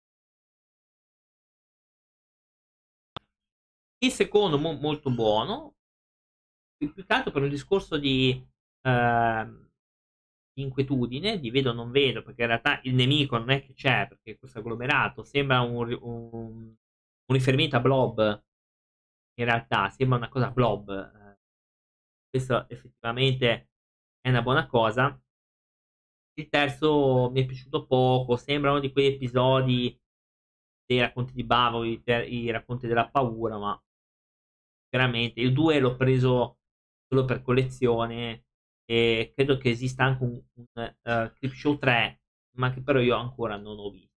[3.97, 5.73] Il secondo mo molto buono.
[6.77, 8.53] Più che altro per un discorso di
[8.85, 9.63] Ehm,
[10.57, 14.37] inquietudine di vedo non vedo perché in realtà il nemico non è che c'è perché
[14.37, 16.75] questo agglomerato sembra un, un,
[17.25, 18.43] un riferimento a Blob.
[19.37, 21.37] In realtà sembra una cosa Blob eh,
[22.29, 23.69] questo effettivamente
[24.21, 25.19] è una buona cosa.
[26.37, 29.97] Il terzo mi è piaciuto poco sembra uno di quegli episodi
[30.85, 33.83] dei racconti di Bavoli i racconti della paura ma
[34.89, 36.59] veramente il 2 l'ho preso
[37.07, 38.44] solo per collezione
[38.85, 42.21] e credo che esista anche un, un uh, Clip Show 3,
[42.57, 44.13] ma che però io ancora non ho visto.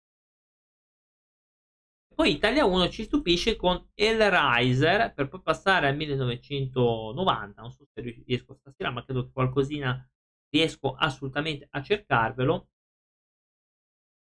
[2.15, 7.61] Poi Italia 1 ci stupisce con Hellraiser per poi passare al 1990.
[7.61, 10.09] Non so se riesco stasera, ma credo che qualcosina
[10.49, 12.67] riesco assolutamente a cercarvelo.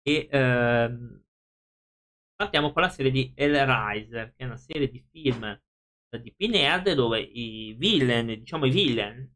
[0.05, 1.23] E ehm,
[2.35, 5.59] partiamo con la serie di Hellraiser, che è una serie di film
[6.21, 9.29] di Pinhead dove i villain, diciamo i villain,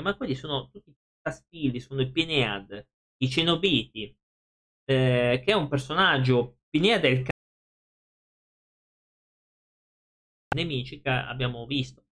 [0.00, 2.86] ma quelli sono tutti Castilli, sono i Pinead,
[3.18, 4.14] i Cenobiti,
[4.84, 7.26] eh, che è un personaggio, Pinead è il
[10.56, 12.04] nemici che abbiamo visto.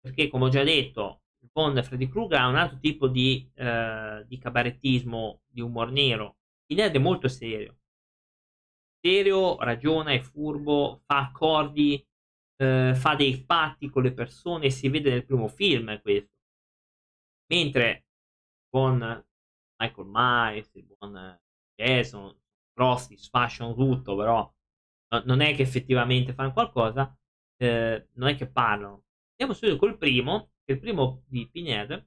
[0.00, 1.22] Perché, come ho già detto,
[1.52, 6.38] con Freddy Krueger ha un altro tipo di, eh, di cabarettismo, di humor nero.
[6.66, 7.76] Pinead è molto serio.
[9.02, 12.06] Serio, ragiona, è furbo, fa accordi,
[12.56, 16.39] eh, fa dei patti con le persone, si vede nel primo film questo.
[17.50, 18.06] Mentre
[18.68, 18.98] con
[19.78, 21.38] Michael Myers, il buon
[21.74, 22.34] Jason,
[22.72, 24.52] grossi, sfasciano tutto, però
[25.24, 27.16] non è che effettivamente fanno qualcosa,
[27.56, 29.04] eh, non è che parlano.
[29.32, 32.06] Andiamo subito col primo, che è il primo di Pinhead.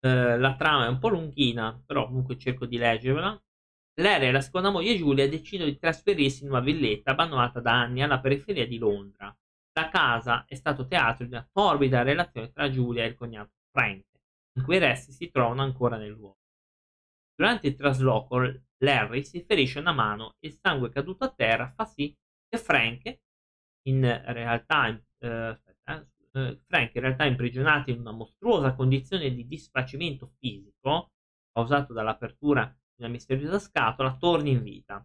[0.00, 3.42] Eh, la trama è un po' lunghina, però comunque cerco di leggerla.
[4.00, 8.02] Larry e la seconda moglie Giulia decidono di trasferirsi in una villetta abbandonata da anni
[8.02, 9.34] alla periferia di Londra.
[9.76, 14.04] La casa è stato teatro di una torbida relazione tra Giulia e il cognato Frank,
[14.56, 16.38] in cui i resti si trovano ancora nel luogo.
[17.34, 18.38] Durante il trasloco,
[18.78, 22.16] Larry si ferisce una mano e il sangue caduto a terra fa sì
[22.48, 23.18] che Frank,
[23.88, 30.34] in realtà, eh, aspetta, eh, Frank in realtà imprigionato in una mostruosa condizione di disfacimento
[30.38, 31.10] fisico,
[31.52, 35.04] causato dall'apertura di una misteriosa scatola, torni in vita.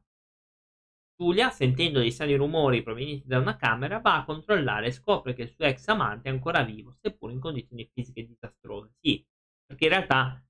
[1.20, 5.42] Giulia, sentendo dei strani rumori provenienti da una camera, va a controllare e scopre che
[5.44, 8.94] il suo ex amante è ancora vivo, seppur in condizioni fisiche disastrose.
[9.02, 9.26] Sì,
[9.66, 10.42] perché in realtà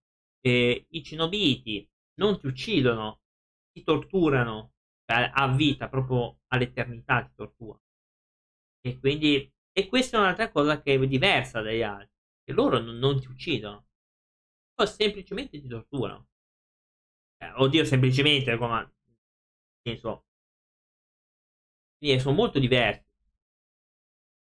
[0.42, 3.22] eh, i cinobiti non ti uccidono,
[3.72, 4.74] ti torturano
[5.06, 7.82] cioè, a vita, proprio all'eternità ti torturano.
[8.82, 12.12] E quindi, e questa è un'altra cosa che è diversa dagli altri,
[12.44, 13.88] che loro non, non ti uccidono,
[14.74, 16.28] poi semplicemente ti torturano.
[17.42, 18.94] Eh, oddio, semplicemente, come,
[19.84, 20.00] nel
[22.00, 23.08] quindi sono molto diversi.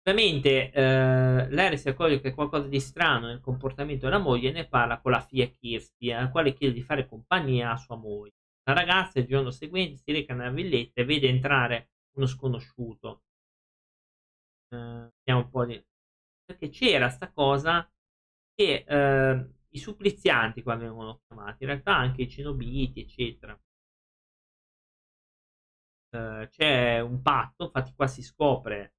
[0.09, 4.69] Ovviamente eh, Larry si accorge che qualcosa di strano nel comportamento della moglie e ne
[4.69, 8.35] parla con la figlia Kirsty, alla quale chiede di fare compagnia a sua moglie.
[8.65, 13.23] La ragazza il giorno seguente si reca nella villetta e vede entrare uno sconosciuto.
[14.69, 15.83] Eh, un po' di...
[16.45, 17.89] Perché c'era sta cosa
[18.55, 23.59] che eh, i supplizianti qua vengono chiamati, in realtà anche i cenobiti, eccetera.
[26.17, 28.95] Eh, c'è un patto, infatti qua si scopre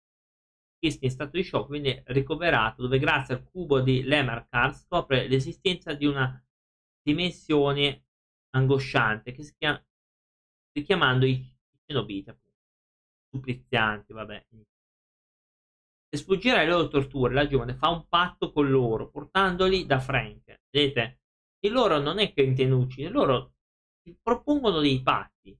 [0.80, 5.94] che in stato di shock viene ricoverato dove grazie al cubo di Lemarkar scopre l'esistenza
[5.94, 6.40] di una
[7.02, 8.06] dimensione
[8.52, 9.84] angosciante che si chiama
[10.74, 11.52] richiamando i
[11.86, 12.60] cenobiti appunto
[13.32, 14.46] supplizianti vabbè
[16.10, 20.62] Per sfuggire alle loro torture, la giovane fa un patto con loro, portandoli da Frank.
[20.70, 21.22] Vedete?
[21.60, 23.56] E loro non è che intendono loro
[24.22, 25.58] propongono dei patti.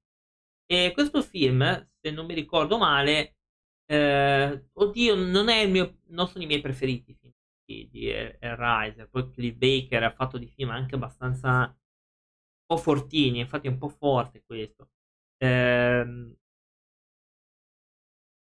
[0.70, 1.64] E questo film,
[2.02, 3.38] se non mi ricordo male,
[3.86, 7.34] eh, oddio, non, è il mio, non sono i miei preferiti film
[7.66, 9.08] di, di Riser.
[9.10, 13.78] Poi Cliff Baker ha fatto di film anche abbastanza un po' fortini, infatti è un
[13.78, 14.90] po' forte questo.
[15.38, 16.36] Eh,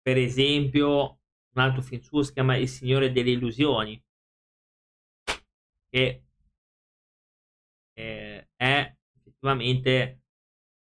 [0.02, 1.20] per esempio,
[1.56, 4.02] un altro film suo si chiama Il Signore delle Illusioni,
[5.90, 6.24] che
[7.94, 10.23] eh, è effettivamente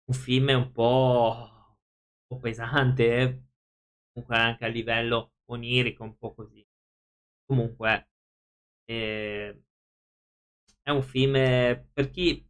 [0.09, 1.77] un film un po',
[2.27, 3.43] un po pesante, eh?
[4.13, 6.67] comunque anche a livello onirico, un po' così.
[7.47, 8.09] Comunque,
[8.87, 9.63] eh,
[10.83, 11.33] è un film
[11.93, 12.47] per chi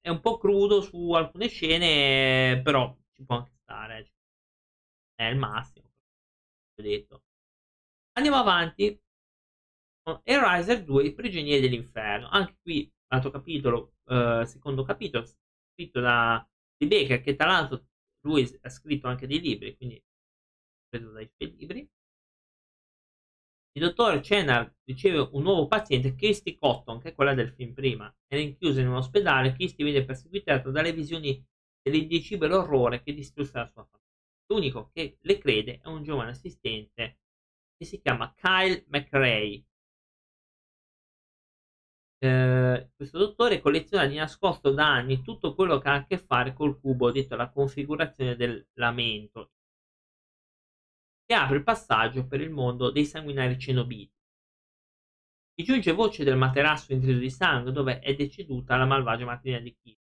[0.00, 4.12] è un po' crudo su alcune scene, però ci può anche stare.
[5.14, 5.90] È il massimo.
[6.76, 7.22] Ho detto.
[8.12, 8.98] Andiamo avanti.
[10.22, 12.28] Eraser 2, i prigionieri dell'inferno.
[12.28, 15.26] Anche qui, altro capitolo, eh, secondo capitolo,
[15.72, 16.46] scritto da
[16.78, 17.86] Di Baker, che tra l'altro
[18.20, 20.02] lui ha scritto anche dei libri, quindi
[20.88, 21.90] preso dai suoi libri.
[23.72, 28.12] Il dottor Chenard riceve un nuovo paziente, Kirsty Cotton, che è quella del film prima.
[28.26, 31.44] È rinchiusa in un ospedale, Kirsty viene perseguitata dalle visioni
[31.82, 34.06] dell'indicibile orrore che distrugge la sua famiglia.
[34.46, 37.18] L'unico che le crede è un giovane assistente
[37.76, 39.64] che si chiama Kyle McRae.
[42.20, 46.52] Eh, questo dottore colleziona di nascosto da anni tutto quello che ha a che fare
[46.52, 49.52] col cubo detto la configurazione del lamento
[51.26, 54.12] e apre il passaggio per il mondo dei sanguinari cenobiti.
[55.54, 59.76] Gli giunge voce del materasso intriso di sangue dove è deceduta la malvagia mattina di
[59.76, 59.98] Kid.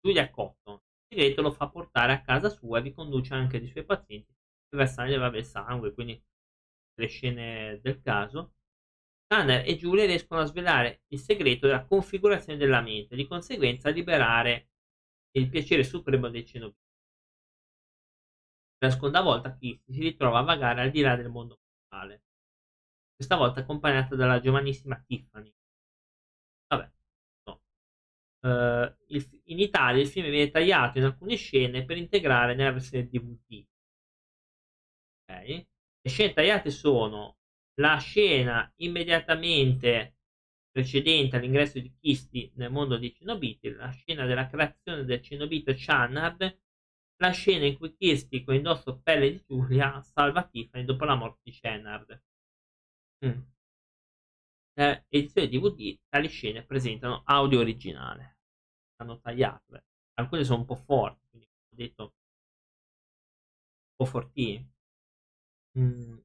[0.00, 0.74] Giulia Cotton.
[1.08, 4.34] Il segreto lo fa portare a casa sua e vi conduce anche dei suoi pazienti
[4.68, 6.20] per versare il sangue, quindi
[6.94, 8.54] le scene del caso,
[9.26, 13.88] Tanner e Julie riescono a svelare il segreto della configurazione della mente e di conseguenza
[13.88, 14.68] a liberare
[15.32, 16.84] il piacere supremo dei cenobiti.
[18.78, 21.58] Per la seconda volta Kirsty si ritrova a vagare al di là del mondo
[21.90, 22.22] mortale,
[23.14, 25.52] questa volta accompagnata dalla giovanissima Tiffany.
[26.68, 26.90] Vabbè,
[27.44, 27.62] no.
[28.40, 33.08] Uh, il, in Italia il film viene tagliato in alcune scene per integrare nella versione
[33.08, 33.64] DVD.
[35.24, 35.66] Ok?
[36.00, 37.35] Le scene tagliate sono
[37.78, 40.16] la scena immediatamente
[40.70, 46.60] precedente all'ingresso di Kisti nel mondo di Cenobiti, la scena della creazione del Cenobito Channard,
[47.18, 51.40] la scena in cui Kirsty con indosso pelle di Giulia salva Tiffany dopo la morte
[51.44, 52.22] di Channard.
[53.24, 53.40] Mm.
[55.08, 58.36] Edizione DVD, tali scene presentano audio originale.
[58.96, 59.82] Hanno tagliato.
[60.14, 62.10] Alcune sono un po' forti, quindi ho detto un
[63.96, 64.70] po' fortini.
[65.78, 66.18] Mm.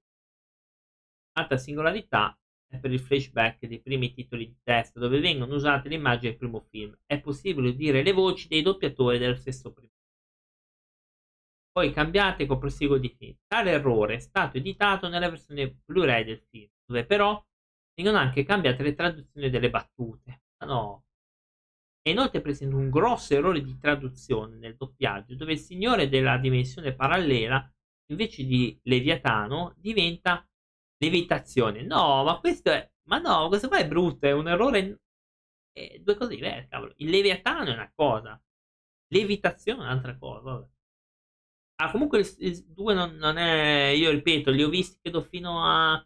[1.33, 5.95] Altra singolarità è per il flashback dei primi titoli di testa dove vengono usate le
[5.95, 6.97] immagini del primo film.
[7.05, 9.91] È possibile udire le voci dei doppiatori dello stesso primo.
[11.71, 13.35] Poi cambiate con proseguo di film.
[13.47, 17.41] Tale errore è stato editato nella versione Blu-ray del film, dove però
[17.95, 20.41] vengono anche cambiate le traduzioni delle battute.
[20.59, 21.05] Ma no.
[22.01, 26.93] È inoltre presente un grosso errore di traduzione nel doppiaggio, dove il signore della dimensione
[26.93, 27.71] parallela
[28.11, 30.45] invece di Leviatano diventa
[31.01, 31.81] levitazione.
[31.83, 32.89] No, ma questo è.
[33.07, 35.01] Ma no, questo qua è brutto, è un errore.
[35.71, 36.93] È due cose diverse, cavolo.
[36.97, 38.41] Il Leviatano è una cosa,
[39.09, 40.69] levitazione è un'altra cosa.
[41.75, 43.89] Ah, comunque il 2 non, non, è.
[43.89, 46.05] Io ripeto, li ho visti credo fino a.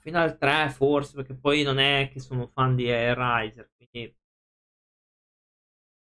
[0.00, 4.14] Fino al 3 forse, perché poi non è che sono fan di Riser, quindi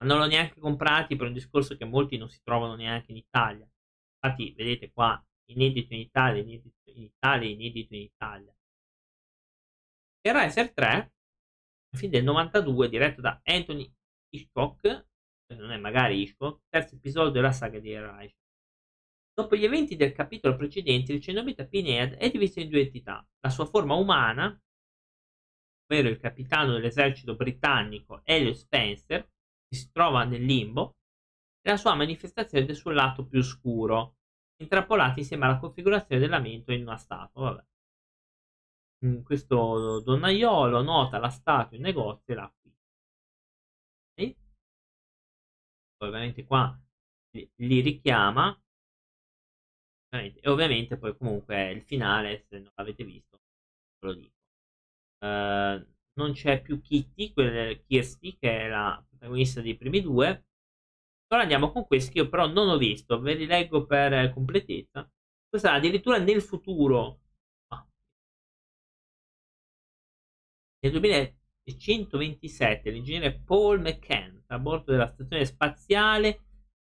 [0.05, 3.67] non l'ho neanche comprati per un discorso che molti non si trovano neanche in Italia.
[4.23, 5.23] Infatti, vedete qua,
[5.53, 8.55] inedito in Italia, inedito in Italia, inedito in Italia.
[10.23, 11.13] E Riser 3,
[11.93, 13.91] un film del 92 diretto da Anthony
[14.29, 18.37] Hitchcock, eh, non è magari Hitchcock, terzo episodio della saga di Reich.
[19.33, 23.27] Dopo gli eventi del capitolo precedente, il cenobita Pinhead è diviso in due entità.
[23.41, 24.47] La sua forma umana,
[25.87, 29.23] ovvero il capitano dell'esercito britannico Elliot Spencer,
[29.67, 30.97] che si trova nel limbo,
[31.63, 34.19] e la sua manifestazione del suo lato più scuro,
[34.63, 37.43] intrappolati insieme alla configurazione del lamento in una statua.
[37.51, 37.65] Vabbè.
[39.07, 42.87] Mm, questo donnaiolo nota la statua in negozio e la acquista.
[44.13, 44.37] Okay?
[46.03, 46.79] Ovviamente qua
[47.33, 48.59] li richiama
[50.13, 53.41] e ovviamente poi comunque il finale se non l'avete visto
[54.01, 54.35] ve lo dico
[55.21, 60.47] uh, non c'è più Kitty quella Kirsty che è la protagonista dei primi due
[61.33, 65.09] Ora andiamo con questi che io però non ho visto, ve li leggo per completezza.
[65.49, 67.21] Questa addirittura nel futuro.
[67.69, 67.87] Ah.
[70.81, 76.41] Nel 2127 l'ingegnere Paul McCann a bordo della stazione spaziale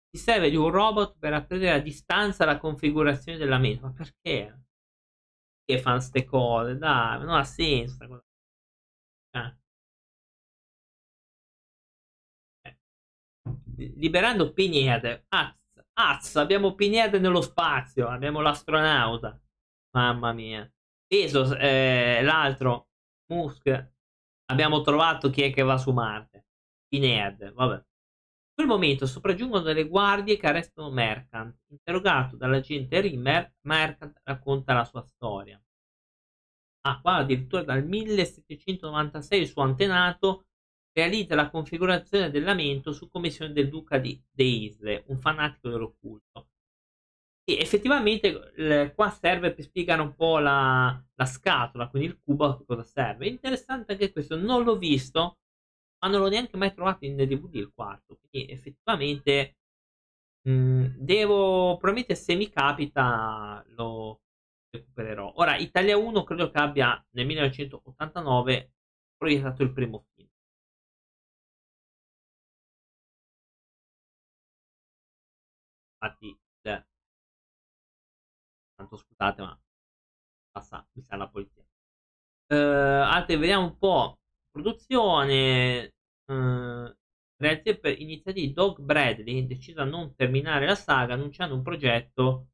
[0.10, 3.82] si serve di un robot per apprendere a distanza la configurazione della mente.
[3.82, 4.62] Ma perché?
[5.64, 6.78] Che fanno queste cose?
[6.78, 8.24] Dai, non ha senso.
[9.32, 9.58] Eh.
[13.96, 15.26] Liberando Pinhead.
[15.28, 15.54] Az,
[15.94, 19.40] az, abbiamo Pinhead nello spazio, abbiamo l'astronauta.
[19.92, 20.72] Mamma mia.
[21.08, 22.90] Bezos, eh, l'altro,
[23.34, 23.92] Musk,
[24.46, 26.46] abbiamo trovato chi è che va su Marte.
[26.88, 27.84] Pinhead, vabbè
[28.60, 31.62] quel momento sopraggiungono delle guardie che arrestano Mercant.
[31.70, 35.58] Interrogato dall'agente Rimmer, Mercant racconta la sua storia.
[36.82, 40.48] Ah, qua addirittura dal 1796 il suo antenato
[41.00, 46.50] realizza la configurazione del lamento su commissione del duca di De Isle, un fanatico dell'occulto.
[47.44, 52.46] E effettivamente eh, qua serve per spiegare un po' la, la scatola, quindi il cubo
[52.46, 53.28] a cosa serve.
[53.28, 55.40] Interessante anche questo, non l'ho visto,
[56.00, 58.20] ma non l'ho neanche mai trovato in DVD il quarto.
[58.30, 59.58] Quindi effettivamente
[60.44, 64.22] mh, mhmm, devo, probabilmente se mi capita lo
[64.70, 65.34] recupererò.
[65.38, 68.74] Ora, Italia 1 credo che abbia nel 1989
[69.18, 70.29] proiettato il primo film.
[76.02, 76.86] Infatti, eh,
[78.76, 79.60] tanto scusate, ma
[80.52, 81.62] passa, mi sa la polizia.
[82.48, 84.20] Uh, altre, vediamo un po'
[84.50, 85.94] produzione,
[86.26, 86.98] eh,
[87.36, 92.48] grazie per iniziative Doug Bradley, deciso a non terminare la saga annunciando un progetto.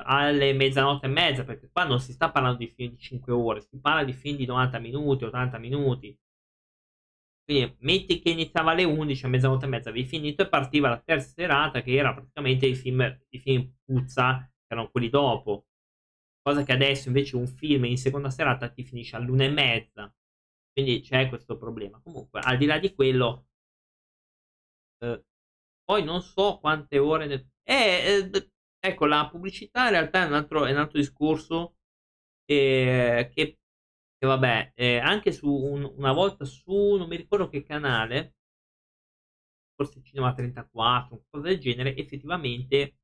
[0.04, 3.62] alle mezzanotte e mezza, perché qua non si sta parlando di film di 5 ore,
[3.62, 6.14] si parla di film di 90 minuti, 80 minuti.
[7.44, 11.00] Quindi metti che iniziava alle 11, a mezzanotte e mezza avevi finito e partiva la
[11.00, 13.00] terza serata che era praticamente i film,
[13.30, 15.64] i film puzza, che erano quelli dopo.
[16.42, 20.12] Cosa che adesso invece un film in seconda serata ti finisce all'una e mezza.
[20.78, 22.00] Quindi c'è questo problema.
[22.00, 23.46] Comunque, al di là di quello,
[25.00, 25.24] eh,
[25.84, 27.26] poi non so quante ore...
[27.26, 27.50] Ne...
[27.64, 28.50] Eh, eh,
[28.80, 31.78] Ecco, la pubblicità in realtà è un altro, è un altro discorso
[32.44, 33.58] eh, che,
[34.16, 38.36] che, vabbè, eh, anche su un, una volta su, non mi ricordo che canale,
[39.74, 42.98] forse Cinema 34, qualcosa del genere, effettivamente,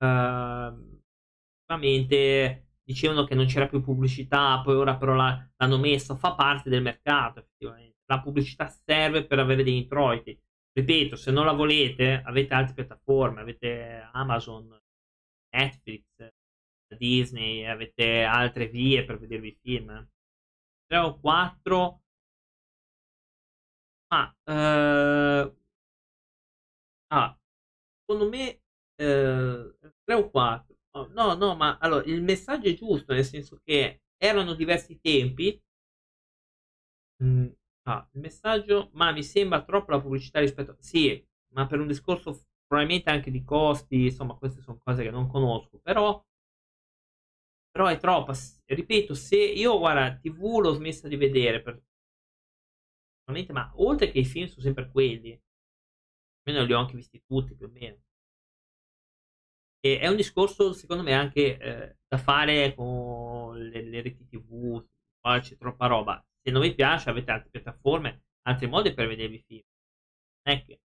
[0.00, 0.06] uh,
[1.66, 6.70] effettivamente dicevano che non c'era più pubblicità, poi ora però la, l'hanno messa, fa parte
[6.70, 7.98] del mercato, effettivamente.
[8.06, 10.38] La pubblicità serve per avere dei introiti
[10.72, 14.80] ripeto, se non la volete, avete altre piattaforme, avete Amazon,
[15.50, 16.04] Netflix,
[16.96, 20.08] Disney, avete altre vie per vedervi film.
[20.86, 22.02] 3 o 4
[24.10, 25.54] ma eh,
[27.08, 27.38] ah,
[28.00, 28.60] secondo me
[28.96, 30.77] eh, 3 o 4
[31.14, 35.60] no, no, ma allora il messaggio è giusto, nel senso che erano diversi tempi.
[37.22, 37.48] Mm,
[37.84, 40.76] Ah, il messaggio, ma mi sembra troppo la pubblicità rispetto a...
[40.78, 41.24] Sì,
[41.54, 45.78] ma per un discorso probabilmente anche di costi, insomma, queste sono cose che non conosco,
[45.82, 46.22] però
[47.70, 48.34] Però è troppa.
[48.66, 51.62] Ripeto, se io, guarda, TV l'ho smessa di vedere.
[51.62, 51.80] Per...
[53.52, 55.40] Ma oltre che i film sono sempre quelli.
[56.48, 57.96] Almeno li ho anche visti tutti più o meno.
[59.80, 64.84] E è un discorso, secondo me, anche eh, da fare con le, le reti TV.
[65.20, 66.22] Qua c'è troppa roba.
[66.42, 69.62] Se non vi piace, avete altre piattaforme, altri modi per vedere i film.
[70.42, 70.78] Ecco.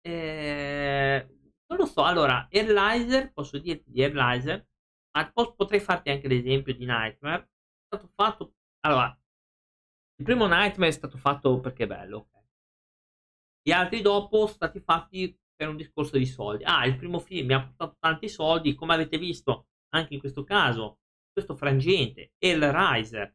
[0.00, 1.28] Eh,
[1.66, 4.66] non lo so, allora, Airlizer, posso dirti di Airlizer,
[5.12, 7.42] ma potrei farti anche l'esempio di Nightmare.
[7.42, 9.16] È stato fatto, allora,
[10.18, 12.28] il primo Nightmare è stato fatto perché è bello.
[13.62, 16.64] Gli altri dopo sono stati fatti per un discorso di soldi.
[16.64, 20.44] Ah, il primo film mi ha portato tanti soldi, come avete visto anche in questo
[20.44, 21.00] caso,
[21.32, 23.34] questo frangente, Hellraiser,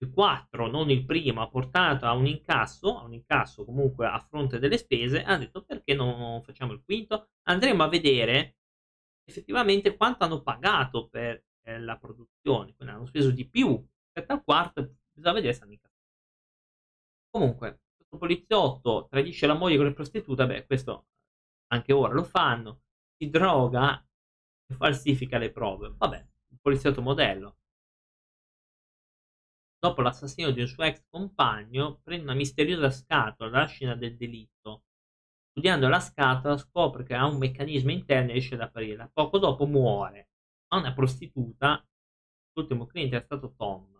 [0.00, 4.18] il 4, non il primo, ha portato a un incasso, a un incasso comunque a
[4.20, 7.30] fronte delle spese, ha detto perché non facciamo il quinto?
[7.48, 8.56] Andremo a vedere
[9.24, 14.44] effettivamente quanto hanno pagato per eh, la produzione, quindi hanno speso di più rispetto al
[14.44, 15.87] quarto, bisogna vedere se hanno incassato.
[17.38, 21.06] Comunque, questo poliziotto tradisce la moglie con le prostitute, beh, questo
[21.68, 22.80] anche ora lo fanno,
[23.16, 24.04] si droga
[24.66, 25.94] e falsifica le prove.
[25.96, 27.58] Vabbè, un poliziotto modello
[29.78, 34.82] dopo l'assassinio di un suo ex compagno, prende una misteriosa scatola dalla scena del delitto.
[35.52, 39.08] Studiando la scatola scopre che ha un meccanismo interno e riesce ad aprirla.
[39.12, 40.30] Poco dopo muore.
[40.72, 41.86] Ma una prostituta,
[42.54, 43.97] l'ultimo cliente è stato Tom.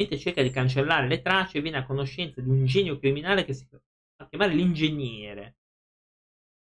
[0.00, 3.66] Mentre cerca di cancellare le tracce, viene a conoscenza di un genio criminale che si
[3.66, 3.80] fa
[4.28, 5.56] chiamare l'ingegnere.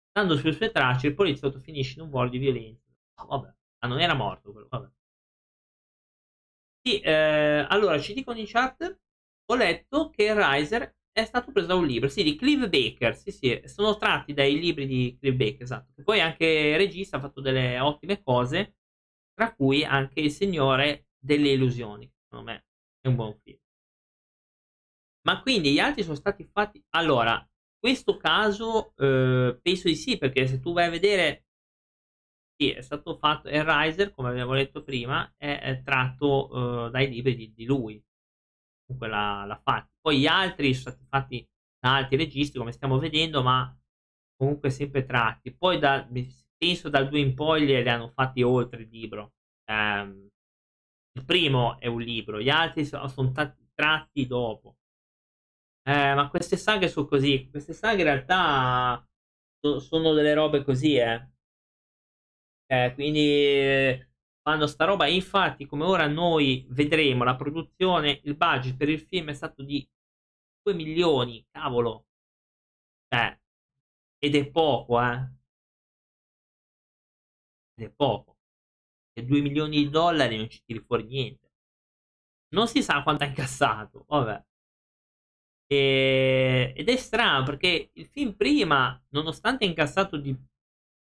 [0.09, 2.83] Stando sulle sue tracce, il poliziotto finisce in un volo di violenza.
[3.19, 4.89] Oh, vabbè, ma non era morto quello, vabbè.
[6.81, 8.97] Sì, eh, allora ci dicono in chat,
[9.45, 13.31] ho letto che Riser è stato preso da un libro, sì, di Clive Baker, sì,
[13.31, 15.99] sì, sono tratti dai libri di Clive Baker, esatto.
[15.99, 18.75] E poi anche regista ha fatto delle ottime cose,
[19.33, 22.66] tra cui anche Il Signore delle Illusioni, secondo me
[23.07, 23.59] un buon film.
[25.27, 26.83] Ma quindi gli altri sono stati fatti...
[26.91, 27.45] Allora,
[27.77, 31.47] questo caso eh, penso di sì, perché se tu vai a vedere
[32.59, 37.07] sì, è stato fatto, il Riser, come abbiamo detto prima, è, è tratto uh, dai
[37.07, 38.03] libri di, di lui.
[38.85, 39.91] Comunque l'ha, fatto.
[40.01, 41.47] Poi gli altri sono stati fatti
[41.79, 43.77] da altri registi, come stiamo vedendo, ma
[44.35, 45.53] comunque sempre tratti.
[45.55, 46.07] Poi da,
[46.57, 49.33] penso dal 2 in poi li, hanno fatti oltre il libro.
[49.71, 50.27] Um,
[51.17, 54.77] il primo è un libro, gli altri sono, sono tratti, tratti dopo.
[55.83, 57.47] Eh, ma queste saghe sono così.
[57.49, 59.07] Queste saghe in realtà
[59.79, 61.29] sono delle robe così, eh.
[62.69, 64.05] Eh, quindi
[64.41, 65.07] fanno sta roba.
[65.07, 69.87] Infatti, come ora noi vedremo la produzione, il budget per il film è stato di
[70.61, 72.05] 2 milioni, cavolo.
[73.09, 73.39] Eh,
[74.19, 75.29] ed è poco, eh.
[77.75, 78.36] Ed è poco.
[79.17, 81.51] E 2 milioni di dollari non ci tiri fuori niente.
[82.49, 84.45] Non si sa quanto ha incassato, vabbè.
[85.67, 86.73] E...
[86.75, 90.35] Ed è strano perché il film prima, nonostante ha incassato di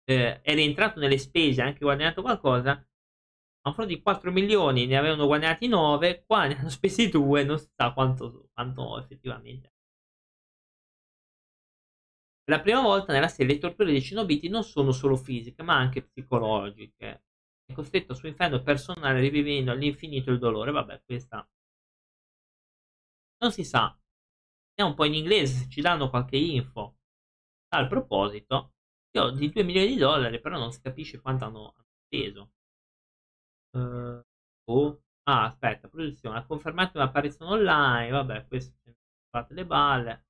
[0.05, 2.71] eh, è rientrato nelle spese, ha anche guadagnato qualcosa,
[3.67, 7.59] a fronte di 4 milioni ne avevano guadagnati 9, qua ne hanno spesi 2, non
[7.59, 9.73] si sa quanto, quanto effettivamente.
[12.45, 15.77] Per la prima volta nella serie le torture dei Cenobiti non sono solo fisiche, ma
[15.77, 17.24] anche psicologiche.
[17.75, 20.71] Costretto al suo inferno personale rivivendo all'infinito il dolore.
[20.71, 21.47] Vabbè, questa
[23.39, 23.97] non si sa.
[24.75, 26.97] È un po' in inglese se ci danno qualche info.
[27.75, 28.75] Al proposito,
[29.13, 31.75] io di 2 milioni di dollari, però non si capisce quanto hanno
[32.07, 32.53] speso.
[33.77, 34.21] Uh,
[34.71, 35.01] oh.
[35.27, 36.39] Ah, aspetta, produzione.
[36.39, 38.11] Ha confermato un'apparizione online.
[38.11, 38.75] Vabbè, questo
[39.31, 40.25] fate le balle.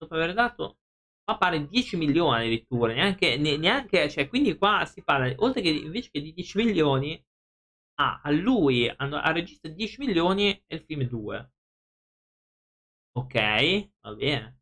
[0.00, 0.79] dopo aver dato
[1.30, 6.10] qua pare 10 milioni addirittura, neanche, neanche cioè, quindi qua si parla, oltre che invece
[6.10, 7.24] che di 10 milioni,
[8.00, 11.50] ah, a lui, al regista 10 milioni e il film 2.
[13.12, 13.34] Ok,
[14.00, 14.60] va bene.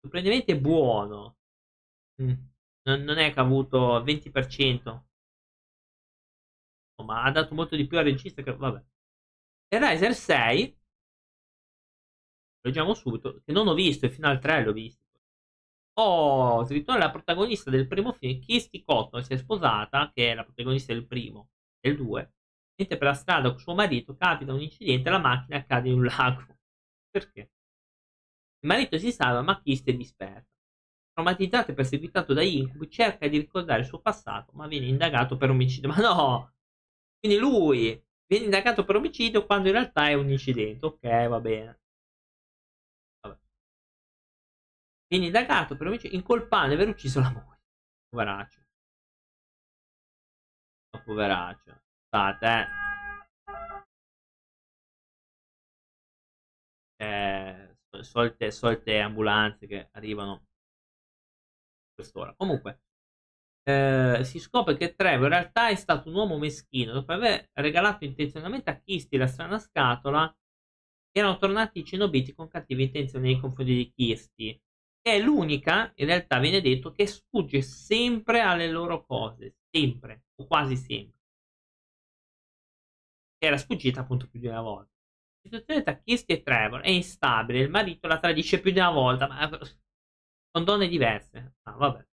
[0.00, 1.36] Sorprendentemente buono.
[2.22, 2.32] Mm.
[2.82, 5.02] Non, non, è che ha avuto 20%.
[7.04, 8.54] Ma ha dato molto di più al regista che...
[8.54, 8.82] Vabbè.
[9.68, 10.79] E Riser 6
[12.62, 15.02] leggiamo subito, che non ho visto, e fino al 3 l'ho visto.
[15.94, 20.34] Oh, si ritorna la protagonista del primo film, Kirsty Cotton, si è sposata, che è
[20.34, 21.50] la protagonista del primo,
[21.80, 22.32] del 2,
[22.76, 25.94] mentre per la strada con suo marito capita un incidente e la macchina cade in
[25.94, 26.46] un lago.
[27.10, 27.50] Perché?
[28.62, 30.46] Il marito si salva, ma Kirsty è disperata.
[31.12, 35.50] Traumatizzato e perseguitato da incubi, cerca di ricordare il suo passato, ma viene indagato per
[35.50, 35.88] omicidio.
[35.88, 36.52] Ma no!
[37.18, 40.86] Quindi lui viene indagato per omicidio quando in realtà è un incidente.
[40.86, 41.79] Ok, va bene.
[45.10, 47.60] Viene indagato per omicidio incolpato di aver ucciso la moglie.
[48.08, 48.60] Poveraccio.
[50.94, 51.80] Oh, poveraccio.
[52.06, 52.66] State,
[56.96, 57.76] eh.
[58.02, 60.42] solte, solte ambulanze che arrivano a
[61.94, 62.32] quest'ora.
[62.36, 62.82] Comunque,
[63.64, 66.92] eh, si scopre che Trevor in realtà è stato un uomo meschino.
[66.92, 70.32] Dopo aver regalato intenzionalmente a Kirsty la strana scatola,
[71.12, 74.60] erano tornati i cenobiti con cattive intenzioni nei confronti di Kirsty
[75.02, 80.76] è l'unica, in realtà viene detto, che sfugge sempre alle loro cose, sempre, o quasi
[80.76, 81.18] sempre.
[83.38, 84.90] Era sfuggita appunto più di una volta.
[85.42, 88.90] La situazione tra Kirsty e Trevor è instabile, il marito la tradisce più di una
[88.90, 89.48] volta, ma
[90.50, 91.54] con donne diverse.
[91.62, 92.06] Ah, vabbè.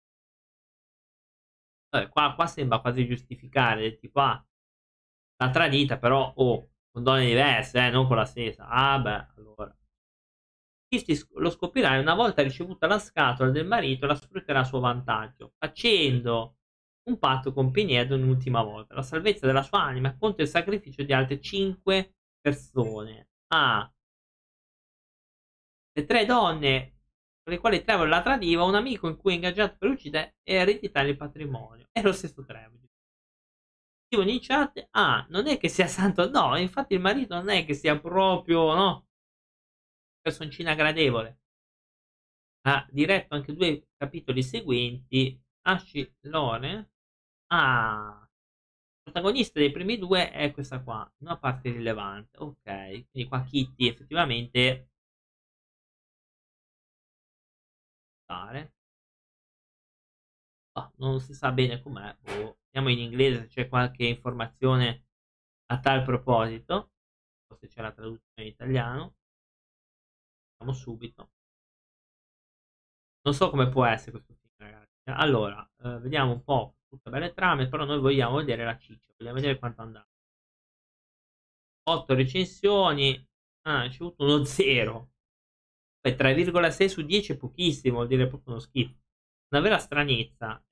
[1.89, 4.43] vabbè qua, qua, sembra quasi giustificare, tipo, ah,
[5.37, 8.67] la tradita però, oh, con donne diverse, eh, non con la stessa.
[8.67, 9.76] Ah, beh, allora.
[10.87, 15.53] Christie lo scoprirà una volta ricevuta la scatola del marito la sfrutterà a suo vantaggio,
[15.57, 16.57] facendo
[17.09, 18.95] un patto con Pinedo un'ultima volta.
[18.95, 23.29] La salvezza della sua anima contro il sacrificio di altre 5 persone.
[23.47, 23.91] Ah,
[25.93, 26.93] le tre donne
[27.43, 30.55] con le quali Trevor la tradiva, un amico in cui è ingaggiato per uccidere e
[30.55, 31.87] ereditare il patrimonio.
[31.91, 32.75] È lo stesso Trevor.
[34.09, 37.73] In chat, ah, non è che sia santo, no, infatti il marito non è che
[37.73, 39.06] sia proprio, no,
[40.21, 41.39] personcina gradevole.
[42.67, 45.39] Ha diretto anche due capitoli seguenti.
[45.61, 46.91] Ashi Lore.
[47.47, 48.27] Ah,
[49.03, 52.37] protagonista dei primi due è questa qua, una parte rilevante.
[52.39, 52.61] Ok,
[53.11, 54.89] quindi qua Kitty effettivamente.
[60.77, 62.15] Oh, non si sa bene com'è.
[62.27, 65.05] Oh, vediamo in inglese se c'è qualche informazione
[65.67, 66.91] a tal proposito.
[67.47, 69.16] Forse c'è la traduzione in italiano.
[70.73, 71.29] Subito.
[73.21, 74.87] Non so come può essere questo film, ragazzi.
[75.05, 79.35] Allora, eh, vediamo un po' tutte belle trame, però noi vogliamo vedere la ciccia, vogliamo
[79.35, 80.05] vedere quanto andrà.
[81.89, 83.15] 8 recensioni,
[83.63, 85.11] ah, ha ricevuto uno 0.
[86.07, 88.95] 3,6 su 10 è pochissimo, vuol dire proprio uno schifo.
[89.49, 90.63] Una vera stranezza,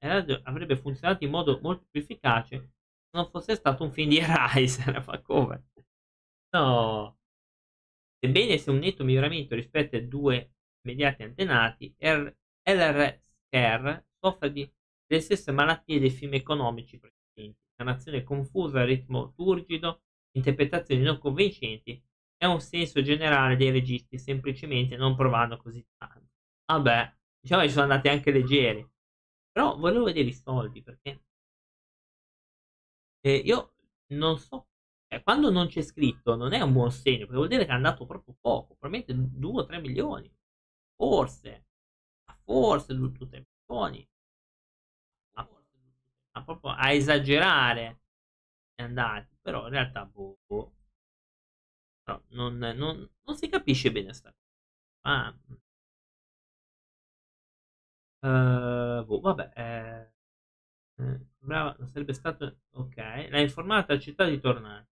[0.43, 5.03] avrebbe funzionato in modo molto più efficace se non fosse stato un film di Rise.
[5.05, 5.65] Ma come?
[6.53, 7.17] No,
[8.25, 14.67] Sebbene sia un netto miglioramento rispetto ai due immediati antenati, LR Scare soffre di,
[15.05, 17.59] delle stesse malattie dei film economici precedenti.
[17.75, 20.01] Narrazione confusa, ritmo turgido,
[20.31, 22.01] interpretazioni non convincenti
[22.35, 26.27] e un senso generale dei registi semplicemente non provando così tanto.
[26.65, 28.83] Vabbè, diciamo che ci sono andati anche leggeri.
[29.51, 31.21] Però volevo vedere i soldi perché
[33.23, 33.73] eh, io
[34.13, 34.67] non so
[35.15, 37.73] eh, quando non c'è scritto non è un buon segno, perché vuol dire che è
[37.73, 40.31] andato proprio poco, probabilmente 2 o 3 milioni.
[40.95, 41.65] Forse,
[42.43, 44.07] forse 2 o 3 milioni.
[45.35, 45.47] Ma,
[46.33, 47.99] ma proprio a esagerare
[48.75, 50.73] è andato, però in realtà boh, boh.
[52.03, 54.45] Però non, non, non, si capisce bene sta cosa.
[55.01, 55.35] Ah.
[58.21, 59.51] Uh, boh, vabbè.
[59.55, 60.11] Eh,
[61.03, 62.95] eh, brava, sarebbe stato ok.
[63.29, 64.87] L'ha informata la città di tornare.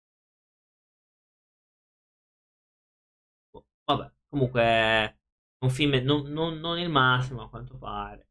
[3.86, 5.18] Vabbè, comunque
[5.60, 8.28] un film non, non, non il massimo a quanto pare.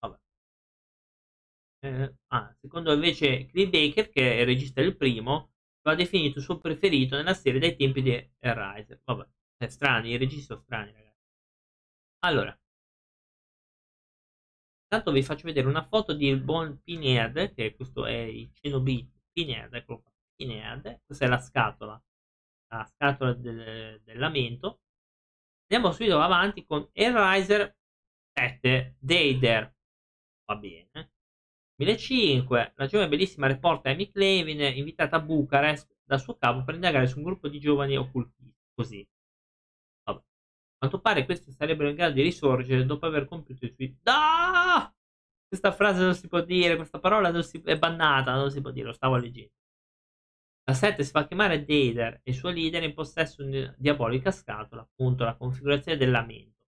[0.00, 0.18] Vabbè.
[1.82, 6.38] Eh, ah, secondo invece Cliff Baker, che è il regista del primo, lo ha definito
[6.38, 9.00] il suo preferito nella serie dai tempi di Rise.
[9.04, 9.26] Vabbè,
[9.56, 11.08] è strani, i registi sono strani, ragazzi.
[12.20, 12.58] Allora,
[14.84, 19.10] intanto vi faccio vedere una foto di il buon Pinhead, che questo è il Cenobit
[19.84, 20.00] qua,
[20.36, 21.00] Pinhead.
[21.06, 22.02] Questa è la scatola
[22.70, 24.80] la scatola del, del lamento
[25.72, 27.76] Andiamo subito avanti con Hellraiser
[28.32, 29.72] 7 Dayder.
[30.44, 31.12] Va bene.
[31.76, 37.06] 2005, la giovane bellissima reporter Amy Clavin invitata a Bucarest dal suo capo per indagare
[37.06, 38.52] su un gruppo di giovani occultisti.
[38.74, 39.08] Così.
[40.02, 40.18] Vabbè.
[40.18, 40.22] A
[40.78, 43.96] quanto pare questi sarebbero in grado di risorgere dopo aver compiuto i suoi...
[44.04, 44.92] Ah!
[45.46, 47.62] Questa frase non si può dire, questa parola si...
[47.64, 49.52] è bannata, non si può dire, lo stavo leggendo.
[50.70, 54.30] La 7 si fa chiamare Dader e il suo leader in possesso di una diabolica
[54.30, 56.64] scatola, appunto la configurazione del lamento.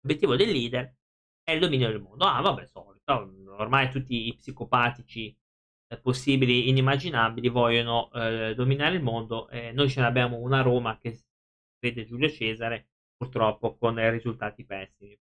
[0.00, 0.94] L'obiettivo del leader
[1.42, 2.26] è il dominio del mondo.
[2.26, 3.34] Ah, vabbè, solito.
[3.56, 5.34] Ormai tutti i psicopatici
[5.88, 9.48] eh, possibili, inimmaginabili, vogliono eh, dominare il mondo.
[9.48, 11.18] Eh, noi ce n'abbiamo una Roma che
[11.78, 15.18] crede Giulio Cesare, purtroppo con risultati pessimi.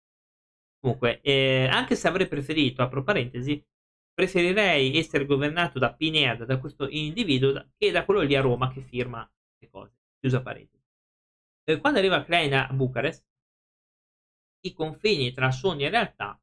[0.79, 3.63] Comunque, eh, anche se avrei preferito, apro parentesi,
[4.13, 8.81] preferirei essere governato da Pineda, da questo individuo, che da quello lì a Roma che
[8.81, 9.93] firma le cose.
[10.19, 10.83] Chiusa parentesi.
[11.63, 13.25] Eh, quando arriva Klein a Bucarest,
[14.61, 16.39] i confini tra sogno e realtà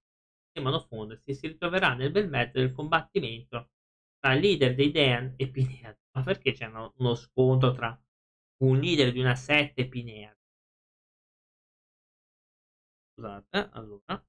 [0.52, 3.70] sembrano fondersi e si ritroverà nel bel mezzo del combattimento
[4.18, 5.96] tra il leader dei Dean e Pineda.
[6.12, 7.96] Ma perché c'è uno, uno scontro tra
[8.64, 10.36] un leader di una setta e Pineda?
[13.14, 14.24] Scusate, allora.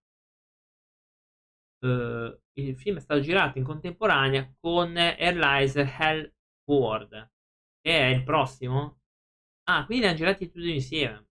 [1.81, 6.33] Uh, il film è stato girato in contemporanea con Airlines Hell
[6.65, 7.31] World,
[7.81, 8.99] che è il prossimo.
[9.63, 11.27] Ah, quindi li hanno girati tutti insieme.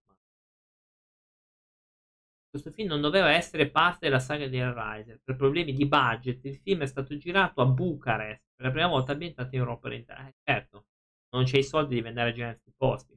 [2.50, 5.20] Questo film non doveva essere parte della saga di Hellraiser.
[5.22, 9.12] Per problemi di budget, il film è stato girato a Bucarest, per la prima volta
[9.12, 10.28] ambientato in Europa orientale.
[10.28, 10.86] Eh, certo,
[11.30, 13.16] non c'è i soldi di andare a girare in questi posti.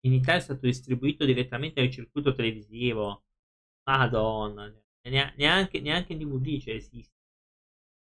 [0.00, 3.24] In Italia è stato distribuito direttamente nel circuito televisivo.
[3.88, 4.70] Madonna,
[5.36, 7.16] neanche, neanche DVD c'è esiste.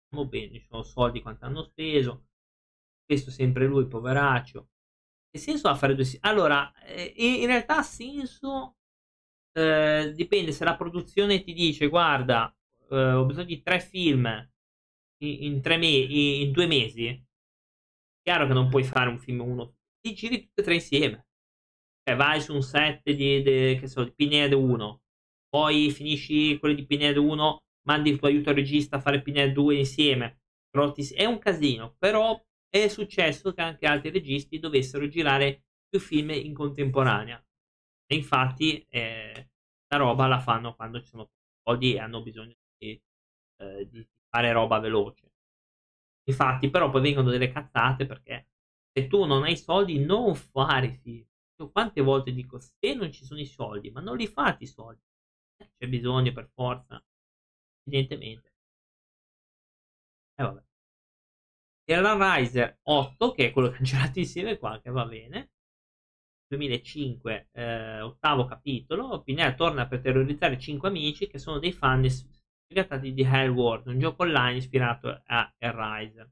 [0.08, 2.28] Andiamo bene, ci sono soldi quanto hanno speso.
[3.04, 4.70] Questo sempre lui, poveraccio.
[5.30, 8.76] Che senso ha fare due Allora, eh, in realtà ha senso.
[9.52, 12.54] Eh, dipende se la produzione ti dice: Guarda,
[12.90, 14.26] eh, ho bisogno di tre film
[15.18, 17.22] in, in, tre me- in due mesi.
[18.22, 21.26] Chiaro che non puoi fare un film uno, ti giri tutti e tre insieme.
[22.02, 25.02] Cioè, vai su un set di, di, so, di Pinhead 1,
[25.56, 29.76] poi finisci quelli di Pinhead 1, mandi il tuo aiuto regista a fare Pinhead 2
[29.76, 30.40] insieme.
[31.14, 32.38] È un casino, però
[32.68, 37.42] è successo che anche altri registi dovessero girare più film in contemporanea.
[38.04, 39.48] E infatti eh,
[39.88, 41.30] la roba la fanno quando ci sono
[41.64, 43.00] soldi e hanno bisogno di,
[43.56, 45.32] eh, di fare roba veloce.
[46.24, 48.48] Infatti, però, poi vengono delle cazzate perché
[48.92, 51.24] se tu non hai soldi, non fare film.
[51.60, 54.66] Io quante volte dico se non ci sono i soldi, ma non li fate i
[54.66, 55.00] soldi.
[55.56, 57.02] C'è bisogno per forza,
[57.84, 58.52] evidentemente.
[60.38, 60.62] E eh, vabbè.
[61.88, 65.50] Era Riser 8, che è quello girato insieme qua, che va bene.
[66.48, 69.22] 2005, eh, ottavo capitolo.
[69.22, 74.22] Pinella torna per terrorizzare cinque amici che sono dei fan sfegatati di Hellworld, un gioco
[74.22, 76.30] online ispirato a Hellraiser.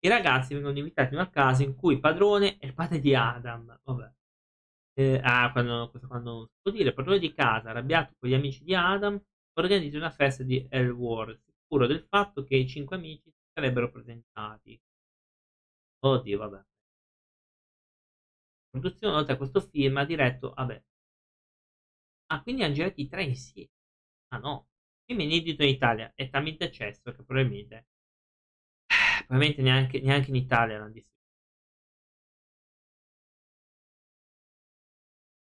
[0.00, 3.14] I ragazzi vengono invitati in una casa in cui il padrone è il padre di
[3.14, 3.80] Adam.
[3.82, 4.12] Vabbè.
[4.98, 8.64] Eh, ah, quando, quando non si può dire, padrone di casa, arrabbiato con gli amici
[8.64, 9.16] di Adam,
[9.52, 14.78] organizza una festa di Hellworld, sicuro del fatto che i cinque amici sarebbero presentati.
[16.00, 16.56] Oddio, vabbè.
[16.56, 16.66] La
[18.70, 20.82] produzione, oltre a questo film, ha diretto, vabbè.
[22.30, 23.70] Ah, quindi hanno girato i tre insieme.
[24.28, 24.68] Ah no,
[25.06, 27.86] il film inedito in Italia è talmente eccesso che probabilmente,
[29.26, 31.17] probabilmente neanche, neanche in Italia l'hanno distribuito.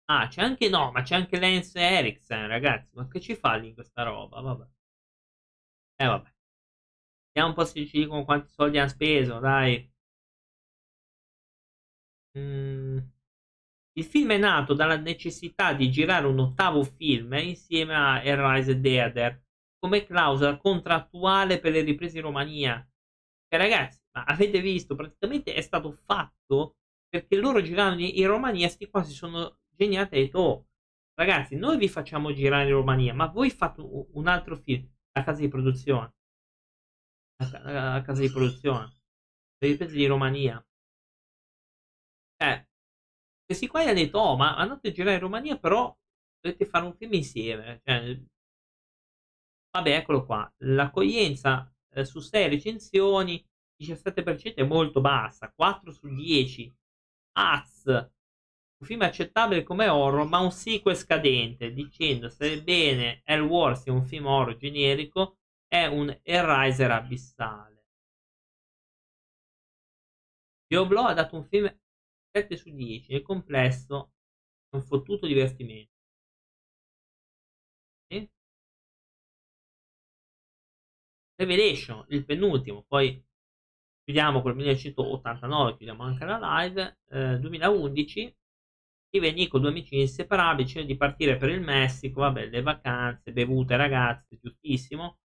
[0.09, 2.91] Ah, c'è anche no, ma c'è anche Lance Erickson, ragazzi.
[2.97, 4.41] Ma che ci fa lì questa roba?
[4.41, 4.67] Vabbè.
[5.99, 6.31] Eh, vabbè.
[7.33, 9.89] Vediamo un po' se ci dicono quanti soldi hanno speso, dai.
[12.39, 12.99] Mm.
[13.99, 19.43] Il film è nato dalla necessità di girare un ottavo film insieme a Airrise Deader
[19.79, 22.87] come clausola contrattuale per le riprese in Romania.
[23.49, 26.77] E ragazzi, ma avete visto, praticamente è stato fatto
[27.09, 30.67] perché loro giravano in Romania, sti qua si sono geniati e detto, oh,
[31.15, 35.41] ragazzi, noi vi facciamo girare in Romania, ma voi fate un altro film, a casa
[35.41, 36.13] di produzione.
[37.39, 38.97] A, casa di produzione.
[39.59, 40.65] Le riprese di Romania.
[42.39, 42.67] Eh
[43.47, 45.97] questi qua gli hanno detto oh ma andate a girare in Romania però
[46.41, 47.81] dovete fare un film insieme.
[47.85, 48.21] Cioè,
[49.71, 50.53] vabbè eccolo qua.
[50.59, 53.45] L'accoglienza eh, su 6 recensioni
[53.81, 56.75] 17% è molto bassa 4 su 10
[57.39, 57.85] Az
[58.79, 64.05] un film accettabile come horror ma un sequel scadente dicendo sebbene Hell Wars sia un
[64.05, 67.75] film horror generico è un Eraser abissale.
[70.69, 71.67] Blow ha dato un film
[72.33, 74.13] 7 su 10, nel complesso
[74.69, 75.95] è un fottuto divertimento.
[81.39, 83.23] Revelation, il penultimo, poi
[84.05, 88.37] chiudiamo col 1989, chiudiamo anche la live, eh, 2011,
[89.09, 93.33] Steve e Nico, due amici inseparabili, decidono di partire per il Messico, vabbè, le vacanze,
[93.33, 95.19] bevute, ragazze, giustissimo,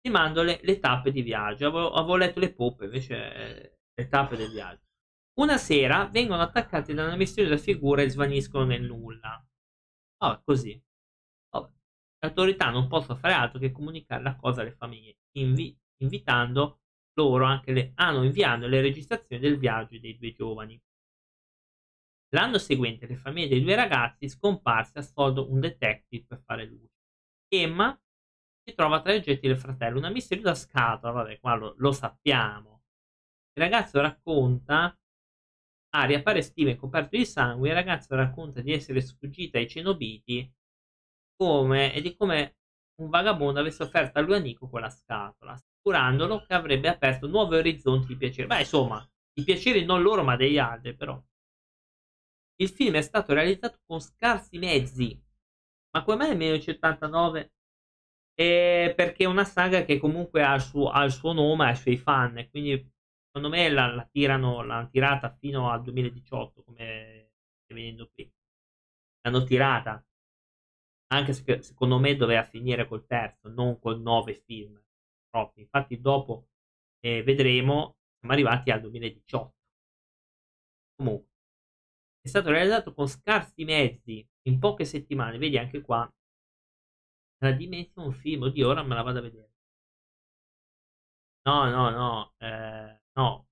[0.00, 4.36] ti mando le, tappe di viaggio, avevo, avevo letto le poppe, invece eh, le tappe
[4.36, 4.82] del viaggio.
[5.40, 9.42] Una sera vengono attaccati da una misteriosa figura e svaniscono nel nulla.
[10.18, 10.82] Vabbè, così.
[11.50, 11.68] Vabbè.
[12.20, 16.80] Le autorità non possono fare altro che comunicare la cosa alle famiglie, invi- invitando
[17.14, 20.80] loro anche le, ah, no, inviando le registrazioni del viaggio dei due giovani.
[22.30, 26.94] L'anno seguente le famiglie dei due ragazzi scomparsi assoldono un detective per fare luce.
[27.48, 27.98] Emma
[28.62, 32.82] si trova tra i oggetti del fratello una misteriosa scatola, vabbè, qua lo, lo sappiamo.
[33.52, 34.96] Il ragazzo racconta
[35.92, 40.48] Aria appare Steven coperto di sangue il ragazzo racconta di essere sfuggita ai cenobiti
[41.36, 42.58] come, e di come
[43.00, 47.56] un vagabondo avesse offerto a lui a Nico quella scatola, assicurandolo che avrebbe aperto nuovi
[47.56, 48.46] orizzonti di piacere.
[48.46, 49.04] Beh, insomma,
[49.34, 51.20] i piaceri non loro ma degli altri, però.
[52.60, 55.18] Il film è stato realizzato con scarsi mezzi.
[55.92, 57.52] Ma come mai nel 1989?
[58.34, 61.70] Eh, perché è una saga che comunque ha il suo, ha il suo nome, ha
[61.70, 62.72] i suoi fan, quindi
[63.26, 67.30] secondo me la, la tirano, l'hanno tirata fino al 2018, come
[67.64, 68.30] stai vedendo qui.
[69.22, 70.04] L'hanno tirata.
[71.12, 74.80] Anche se secondo me doveva finire col terzo, non con nove film.
[75.30, 75.60] Troppi.
[75.60, 76.48] Infatti dopo
[77.00, 79.54] eh, vedremo, siamo arrivati al 2018.
[80.96, 81.29] Comunque,
[82.22, 85.38] è stato realizzato con scarsi mezzi, in poche settimane.
[85.38, 86.10] Vedi anche qua,
[87.42, 89.52] la dimensione un film, oddio, ora me la vado a vedere.
[91.46, 92.32] No, no, no.
[92.38, 93.48] Eh, No,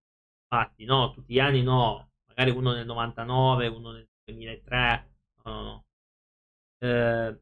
[0.51, 5.11] infatti, no, tutti gli anni no, magari uno nel 99, uno nel 2003,
[5.45, 5.87] no, no, no.
[6.79, 7.41] Eh,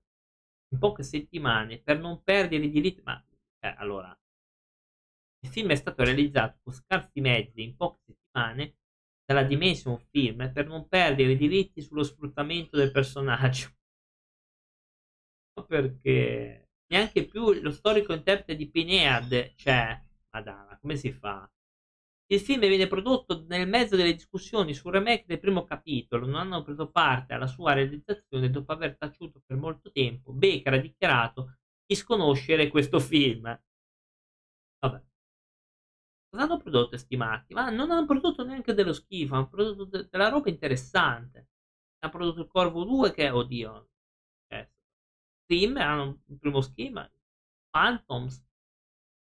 [0.70, 3.22] in poche settimane per non perdere i diritti, ma
[3.60, 4.16] eh, allora,
[5.40, 8.76] il film è stato realizzato con scarsi mezzi in poche settimane
[9.26, 13.70] dalla Dimension Film per non perdere i diritti sullo sfruttamento del personaggio.
[15.66, 20.00] Perché neanche più lo storico interprete di Pinead c'è.
[20.30, 21.50] Madonna, come si fa?
[22.28, 26.62] Il film viene prodotto nel mezzo delle discussioni sul remake del primo capitolo, non hanno
[26.62, 30.32] preso parte alla sua realizzazione dopo aver taciuto per molto tempo.
[30.32, 33.42] Baker ha dichiarato di sconoscere questo film.
[34.80, 35.02] Vabbè.
[36.36, 37.54] Cosa hanno prodotto stimati?
[37.54, 41.48] Ma non hanno prodotto neanche dello schifo, hanno prodotto de- della roba interessante.
[42.00, 43.88] Hanno prodotto il Corvo 2 che, oddio,
[44.48, 44.68] eh,
[45.44, 47.10] Scream, hanno un primo schema,
[47.70, 48.44] Phantoms,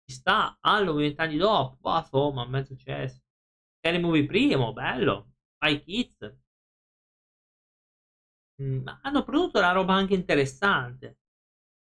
[0.05, 3.21] ci sta, Halloween vent'anni dopo, boh, insomma, mezzo successo.
[3.79, 6.35] Scary Movie primo, bello, Spy Kids.
[8.61, 11.17] Mm, hanno prodotto una roba anche interessante.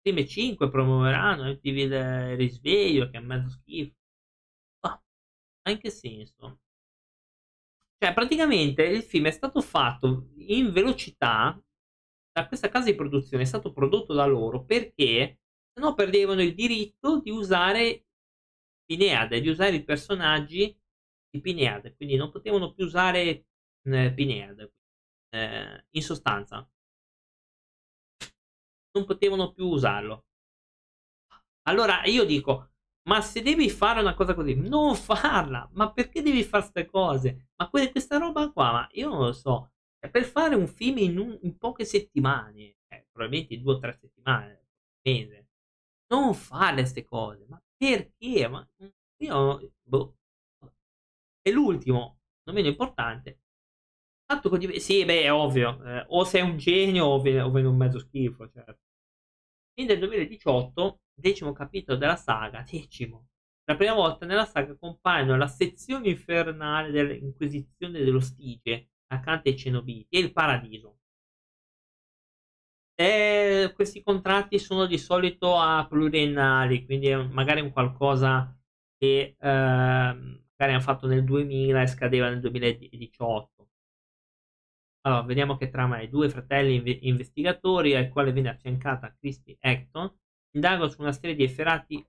[0.01, 1.77] Prime 5 promuoveranno MTV
[2.33, 3.95] il risveglio, che è mezzo schifo.
[5.65, 6.61] Ma in che senso?
[7.99, 11.61] Cioè, praticamente il film è stato fatto in velocità
[12.33, 15.39] da questa casa di produzione, è stato prodotto da loro perché
[15.73, 18.07] se no perdevano il diritto di usare
[18.85, 20.77] Pinead, di usare i personaggi
[21.31, 23.47] di Pinead, quindi non potevano più usare
[23.85, 24.73] eh, Pinead.
[25.35, 26.69] Eh, in sostanza,
[28.93, 30.27] non potevano più usarlo.
[31.63, 32.72] Allora io dico,
[33.05, 35.69] ma se devi fare una cosa così, non farla.
[35.73, 37.49] Ma perché devi fare queste cose?
[37.57, 39.71] Ma que- questa roba qua, ma io non lo so.
[39.99, 43.93] È per fare un film in, un, in poche settimane, eh, probabilmente due o tre
[44.01, 44.65] settimane,
[45.03, 45.47] mese.
[46.09, 47.47] Non fare queste cose.
[47.49, 48.49] Ma perché?
[48.49, 48.67] Ma
[49.19, 50.17] io, boh.
[51.43, 53.41] E l'ultimo, non meno importante,
[54.27, 57.51] fatto con div- sì, beh, è ovvio, eh, o sei un genio o viene, o
[57.51, 58.81] viene un mezzo schifo, certo.
[59.75, 63.29] Fin del 2018, decimo capitolo della saga, decimo.
[63.65, 70.17] La prima volta nella saga compaiono la sezione infernale dell'Inquisizione dello Stige, accanto ai Cenobiti,
[70.17, 70.99] e il Paradiso.
[72.95, 78.55] E questi contratti sono di solito a pluriennali, quindi magari un qualcosa
[78.99, 79.47] che eh,
[80.63, 83.52] magari hanno fatto nel 2000 e scadeva nel 2018.
[85.03, 86.09] Allora, vediamo che trama è.
[86.09, 90.13] Due fratelli inve- investigatori ai quali viene affiancata Christy Acton
[90.55, 92.05] indagano su una serie di efferati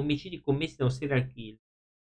[0.00, 1.58] omicidi commessi da un serial killer,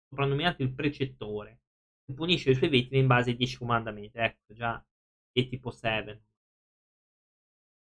[0.09, 1.61] soprannominato il precettore,
[2.05, 4.19] che punisce le sue vittime in base ai 10 comandamenti.
[4.19, 4.85] Ecco, già
[5.33, 6.23] è tipo 7.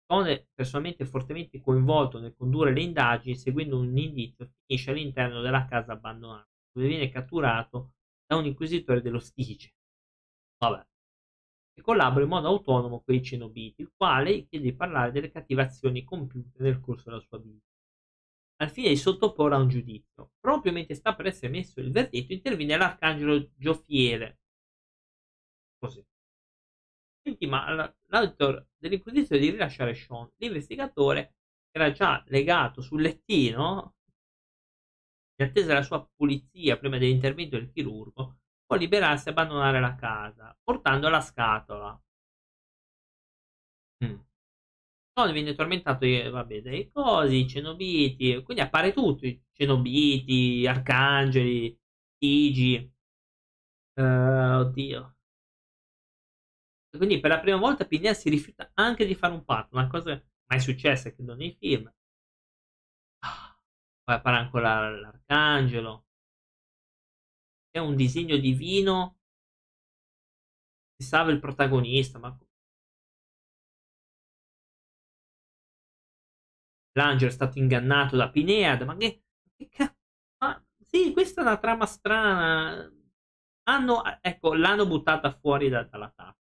[0.03, 5.93] Stone, personalmente fortemente coinvolto nel condurre le indagini, seguendo un indizio, finisce all'interno della casa
[5.93, 7.93] abbandonata, dove viene catturato
[8.25, 9.71] da un inquisitore dello Stice.
[10.57, 10.85] Vabbè.
[11.79, 15.63] E collabora in modo autonomo con i cenobiti, il quale chiede di parlare delle cattive
[15.63, 17.65] azioni compiute nel corso della sua vita.
[18.61, 22.33] Al fine di sottoporre a un giudizio, proprio mentre sta per essere messo il verdetto,
[22.33, 24.39] interviene l'arcangelo Giofiele.
[25.77, 26.05] Così.
[27.23, 30.29] Intima l'autor dell'inquisizione di rilasciare Sean.
[30.37, 31.35] L'investigatore
[31.71, 33.95] era già legato sul lettino
[35.37, 38.38] in attesa della sua pulizia prima dell'intervento del chirurgo,
[38.69, 41.99] può liberarsi e abbandonare la casa, portando la scatola.
[44.05, 44.19] Mm.
[45.13, 51.75] Tony viene tormentato vabbè, dai cosi, cenobiti, quindi appare tutto, cenobiti, arcangeli,
[52.17, 52.93] tigi.
[53.95, 55.15] Uh, oddio.
[56.95, 60.21] Quindi per la prima volta Pinea si rifiuta anche di fare un patto, una cosa
[60.47, 61.91] mai successa credo nei film.
[64.03, 66.08] Poi appare ancora l'arcangelo.
[67.71, 69.17] È un disegno divino.
[70.97, 72.37] Si salva il protagonista, ma
[76.93, 79.23] l'angelo è stato ingannato da Pinead, ma che,
[79.55, 79.95] che cazzo?
[80.39, 82.91] Ma sì, questa è una trama strana.
[83.63, 86.35] Hanno, ecco, l'hanno buttata fuori da, dalla tappa.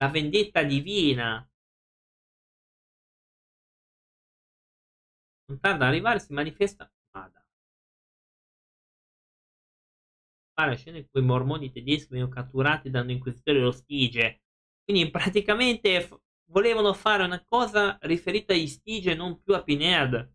[0.00, 1.48] La vendetta divina.
[5.50, 6.90] Non tarda ad arrivare, si manifesta
[10.58, 14.40] Pare scene in cui i mormoni tedeschi vengono catturati da un inquisitore dello Stige.
[14.82, 16.18] Quindi praticamente f-
[16.50, 20.32] volevano fare una cosa riferita agli Stige non più a Pinhead.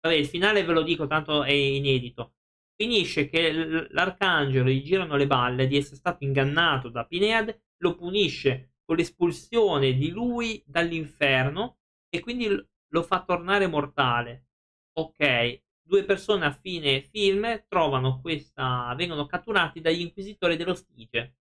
[0.00, 2.34] Vabbè, il finale ve lo dico, tanto è inedito.
[2.76, 7.96] Finisce che l- l'arcangelo gli girano le balle di essere stato ingannato da Pinhead, lo
[7.96, 11.78] punisce con l'espulsione di lui dall'inferno
[12.08, 14.46] e quindi lo fa tornare mortale.
[14.92, 21.36] Ok, due persone a fine film trovano questa, vengono catturati dagli inquisitori dello Stige.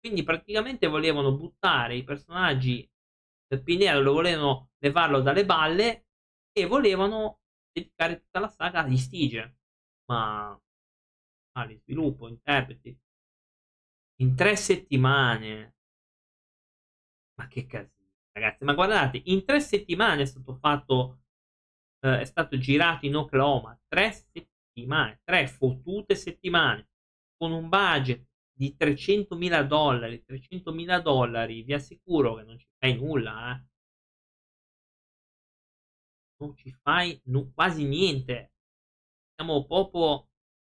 [0.00, 2.88] Quindi praticamente volevano buttare i personaggi
[3.46, 6.06] del Pinero, lo volevano levarlo dalle balle
[6.52, 7.40] e volevano
[7.72, 9.58] dedicare tutta la saga agli Stige.
[10.06, 10.60] Ma
[11.52, 12.98] ah, sviluppo, interpreti.
[14.20, 15.74] In tre settimane.
[17.38, 18.64] Ma che casino, ragazzi.
[18.64, 21.20] Ma guardate, in tre settimane è stato fatto,
[22.00, 23.78] eh, è stato girato in Oklahoma.
[23.86, 26.88] Tre settimane, tre fottute settimane.
[27.36, 33.54] Con un budget di 300.000 dollari, 300.000 dollari, vi assicuro che non ci fai nulla,
[33.56, 33.64] eh.
[36.38, 38.52] Non ci fai no, quasi niente.
[39.34, 40.28] Siamo proprio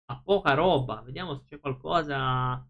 [0.05, 1.01] a poca roba.
[1.01, 2.67] Vediamo se c'è qualcosa.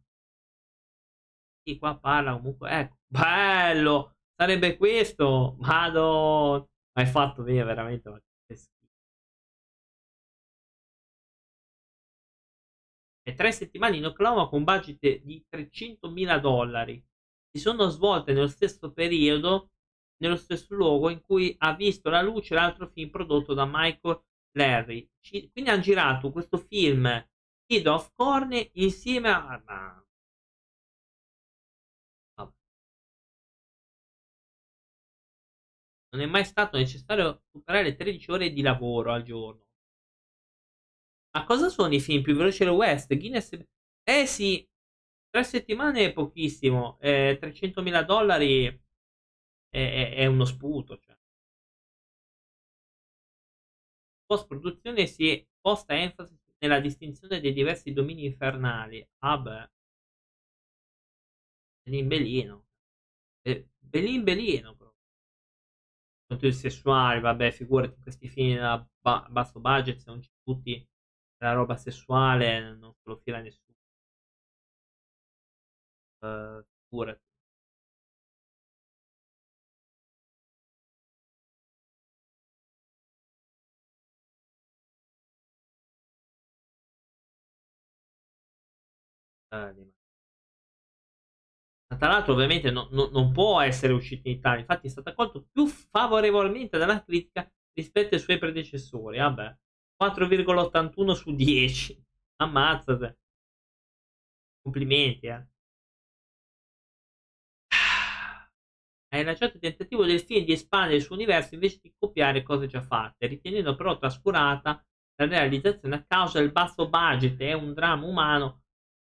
[1.64, 2.70] Sì, qua parla comunque.
[2.70, 4.16] Ecco, bello!
[4.36, 5.56] Sarebbe questo.
[5.60, 6.70] Vado.
[6.94, 8.24] Hai fatto bene, veramente.
[13.28, 17.04] E tre settimane in Oklahoma con budget di 300.000 dollari.
[17.52, 19.72] Si sono svolte nello stesso periodo,
[20.18, 24.22] nello stesso luogo in cui ha visto la luce l'altro film prodotto da Michael
[24.52, 25.10] Larry.
[25.52, 27.08] quindi hanno girato questo film
[27.66, 30.00] Kid of Corn insieme a...
[36.12, 39.65] Non è mai stato necessario superare le 13 ore di lavoro al giorno.
[41.36, 43.14] Ma cosa sono i film più veloci del West?
[43.18, 43.52] Guinness...
[44.04, 44.66] Eh sì,
[45.30, 50.98] tre settimane è pochissimo, eh, 300.000 dollari è, è, è, uno sputo.
[50.98, 51.16] Cioè.
[54.26, 59.06] Post produzione si è posta enfasi nella distinzione dei diversi domini infernali.
[59.20, 59.70] Ah beh.
[61.86, 62.66] Belin Belino.
[63.44, 65.00] Eh, Belin Belino proprio.
[66.28, 70.88] Contenuti sessuali, vabbè, figurati questi film a ba- basso budget, se non c'è tutti
[71.38, 73.74] la roba sessuale non se lo fila nessuno.
[76.22, 77.22] Uh, figurati.
[89.52, 89.86] Uh,
[91.98, 95.46] tra l'altro ovviamente no, no, non può essere uscito in Italia, infatti è stato accolto
[95.52, 99.18] più favorevolmente dalla critica rispetto ai suoi predecessori.
[99.18, 99.56] Vabbè.
[100.02, 102.04] 4,81 su 10.
[102.38, 103.18] Ammazzate.
[104.62, 105.48] Complimenti, eh.
[109.14, 112.68] Hai lanciato il tentativo del film di espandere il suo universo invece di copiare cose
[112.68, 114.84] già fatte, ritenendo però trascurata
[115.18, 118.64] la realizzazione a causa del basso budget e un dramma umano,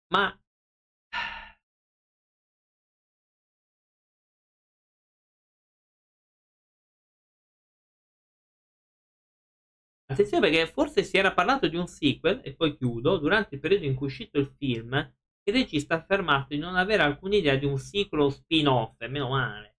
[0.08, 0.36] ma
[10.14, 13.84] Attenzione perché forse si era parlato di un sequel, e poi chiudo, durante il periodo
[13.84, 17.56] in cui è uscito il film, il regista ha affermato di non avere alcuna idea
[17.56, 19.76] di un ciclo spin-off, e meno male.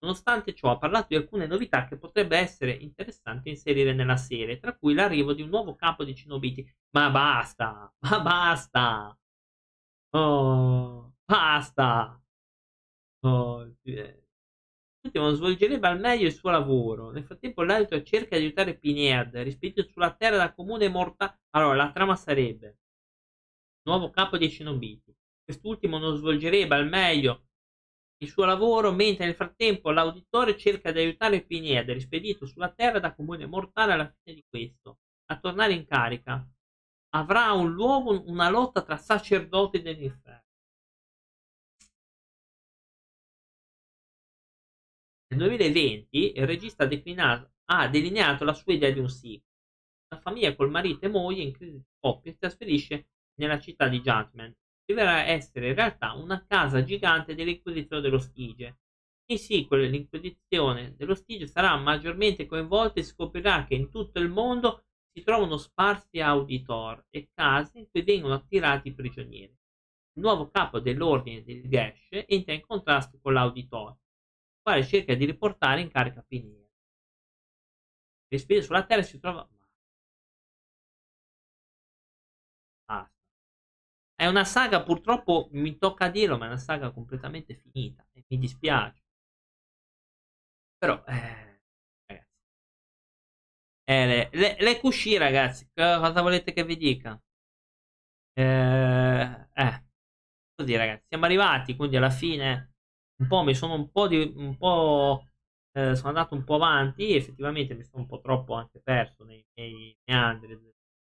[0.00, 4.76] Nonostante ciò, ha parlato di alcune novità che potrebbe essere interessante inserire nella serie, tra
[4.76, 6.70] cui l'arrivo di un nuovo capo di Cinobiti.
[6.90, 7.90] Ma basta!
[8.00, 9.18] Ma basta!
[10.12, 12.20] Oh, basta!
[13.22, 13.64] Oh,
[15.00, 17.10] L'ultimo svolgerebbe al meglio il suo lavoro.
[17.10, 21.38] Nel frattempo l'altro cerca di aiutare Pinhead, rispedito sulla Terra da comune morta.
[21.50, 22.78] Allora, la trama sarebbe
[23.88, 25.14] nuovo capo dei Cenobiti.
[25.42, 27.46] Quest'ultimo non svolgerebbe al meglio
[28.18, 33.14] il suo lavoro, mentre nel frattempo l'auditore cerca di aiutare Pinhead, rispedito sulla Terra da
[33.14, 36.46] comune mortale alla fine di questo, a tornare in carica.
[37.10, 40.47] Avrà un luogo una lotta tra sacerdoti dell'inferno.
[45.30, 49.42] Nel 2020 il regista ha, ha delineato la sua idea di un sequel.
[50.08, 54.00] La famiglia col marito e moglie in crisi di coppia si trasferisce nella città di
[54.00, 54.56] Judgment.
[54.86, 58.78] Dovrà essere in realtà una casa gigante dell'Inquisizione dello Stige.
[59.26, 64.84] In sequel l'Inquisizione dello Stige sarà maggiormente coinvolta e scoprirà che in tutto il mondo
[65.12, 69.54] si trovano sparsi auditor e case in cui vengono attirati i prigionieri.
[70.14, 73.94] Il nuovo capo dell'ordine del Gesh entra in contrasto con l'auditor,
[74.68, 76.62] quale cerca di riportare in carica Pinea.
[78.30, 79.46] Le spese sulla terra si trova...
[84.14, 88.38] È una saga, purtroppo mi tocca dirlo, ma è una saga completamente finita e mi
[88.38, 89.02] dispiace.
[90.80, 91.60] Però, eh,
[92.06, 92.26] ragazzi.
[93.86, 97.20] Eh, le, le, le cusci, ragazzi, cosa volete che vi dica?
[98.34, 99.84] Eh, eh,
[100.54, 102.74] così, ragazzi, siamo arrivati, quindi alla fine
[103.20, 105.28] un po' mi sono un po' di un po'
[105.72, 109.44] eh, sono andato un po' avanti effettivamente mi sono un po' troppo anche perso nei
[109.54, 110.58] miei meandri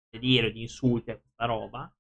[0.09, 1.91] di dire di insulti a questa roba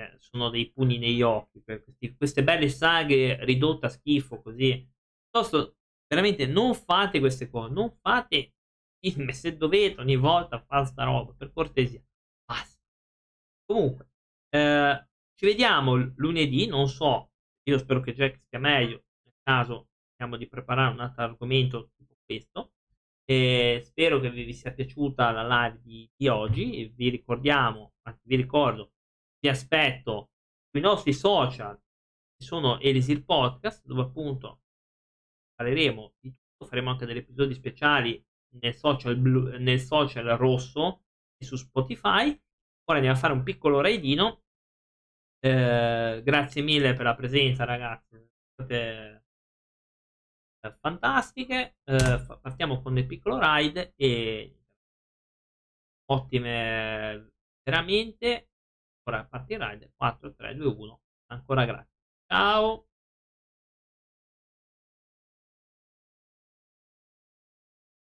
[0.00, 4.88] eh, sono dei pugni negli occhi per questi, queste belle saghe ridotte a schifo così.
[5.22, 5.76] Piuttosto,
[6.06, 8.54] veramente non fate queste cose, non fate
[9.30, 12.02] se dovete ogni volta fare sta roba, per cortesia.
[12.44, 12.78] Basta.
[13.64, 14.10] Comunque,
[14.50, 17.30] eh, ci vediamo lunedì, non so,
[17.64, 19.04] io spero che Jack stia meglio,
[19.50, 22.72] caso cerchiamo di preparare un altro argomento tipo questo.
[23.24, 26.92] E spero che vi, sia piaciuta la live di, di oggi.
[26.94, 28.92] Vi ricordiamo, anzi vi ricordo
[29.40, 30.30] vi aspetto
[30.70, 34.60] sui nostri social, che sono Elisir Podcast, dove appunto
[35.54, 38.22] parleremo di tutto, faremo anche degli episodi speciali
[38.60, 41.04] nel social, blu, nel social rosso
[41.36, 42.28] e su Spotify.
[42.84, 44.42] Ora andiamo a fare un piccolo raidino.
[45.38, 48.28] Eh, grazie mille per la presenza, ragazzi.
[48.52, 49.19] State
[50.80, 51.76] fantastiche.
[51.84, 54.56] Eh, partiamo con il piccolo ride e
[56.06, 57.32] ottime
[57.62, 58.50] veramente
[59.10, 61.00] Ora partirà ed 4, 3, 2, 1.
[61.32, 61.96] Ancora grazie.
[62.26, 62.89] Ciao.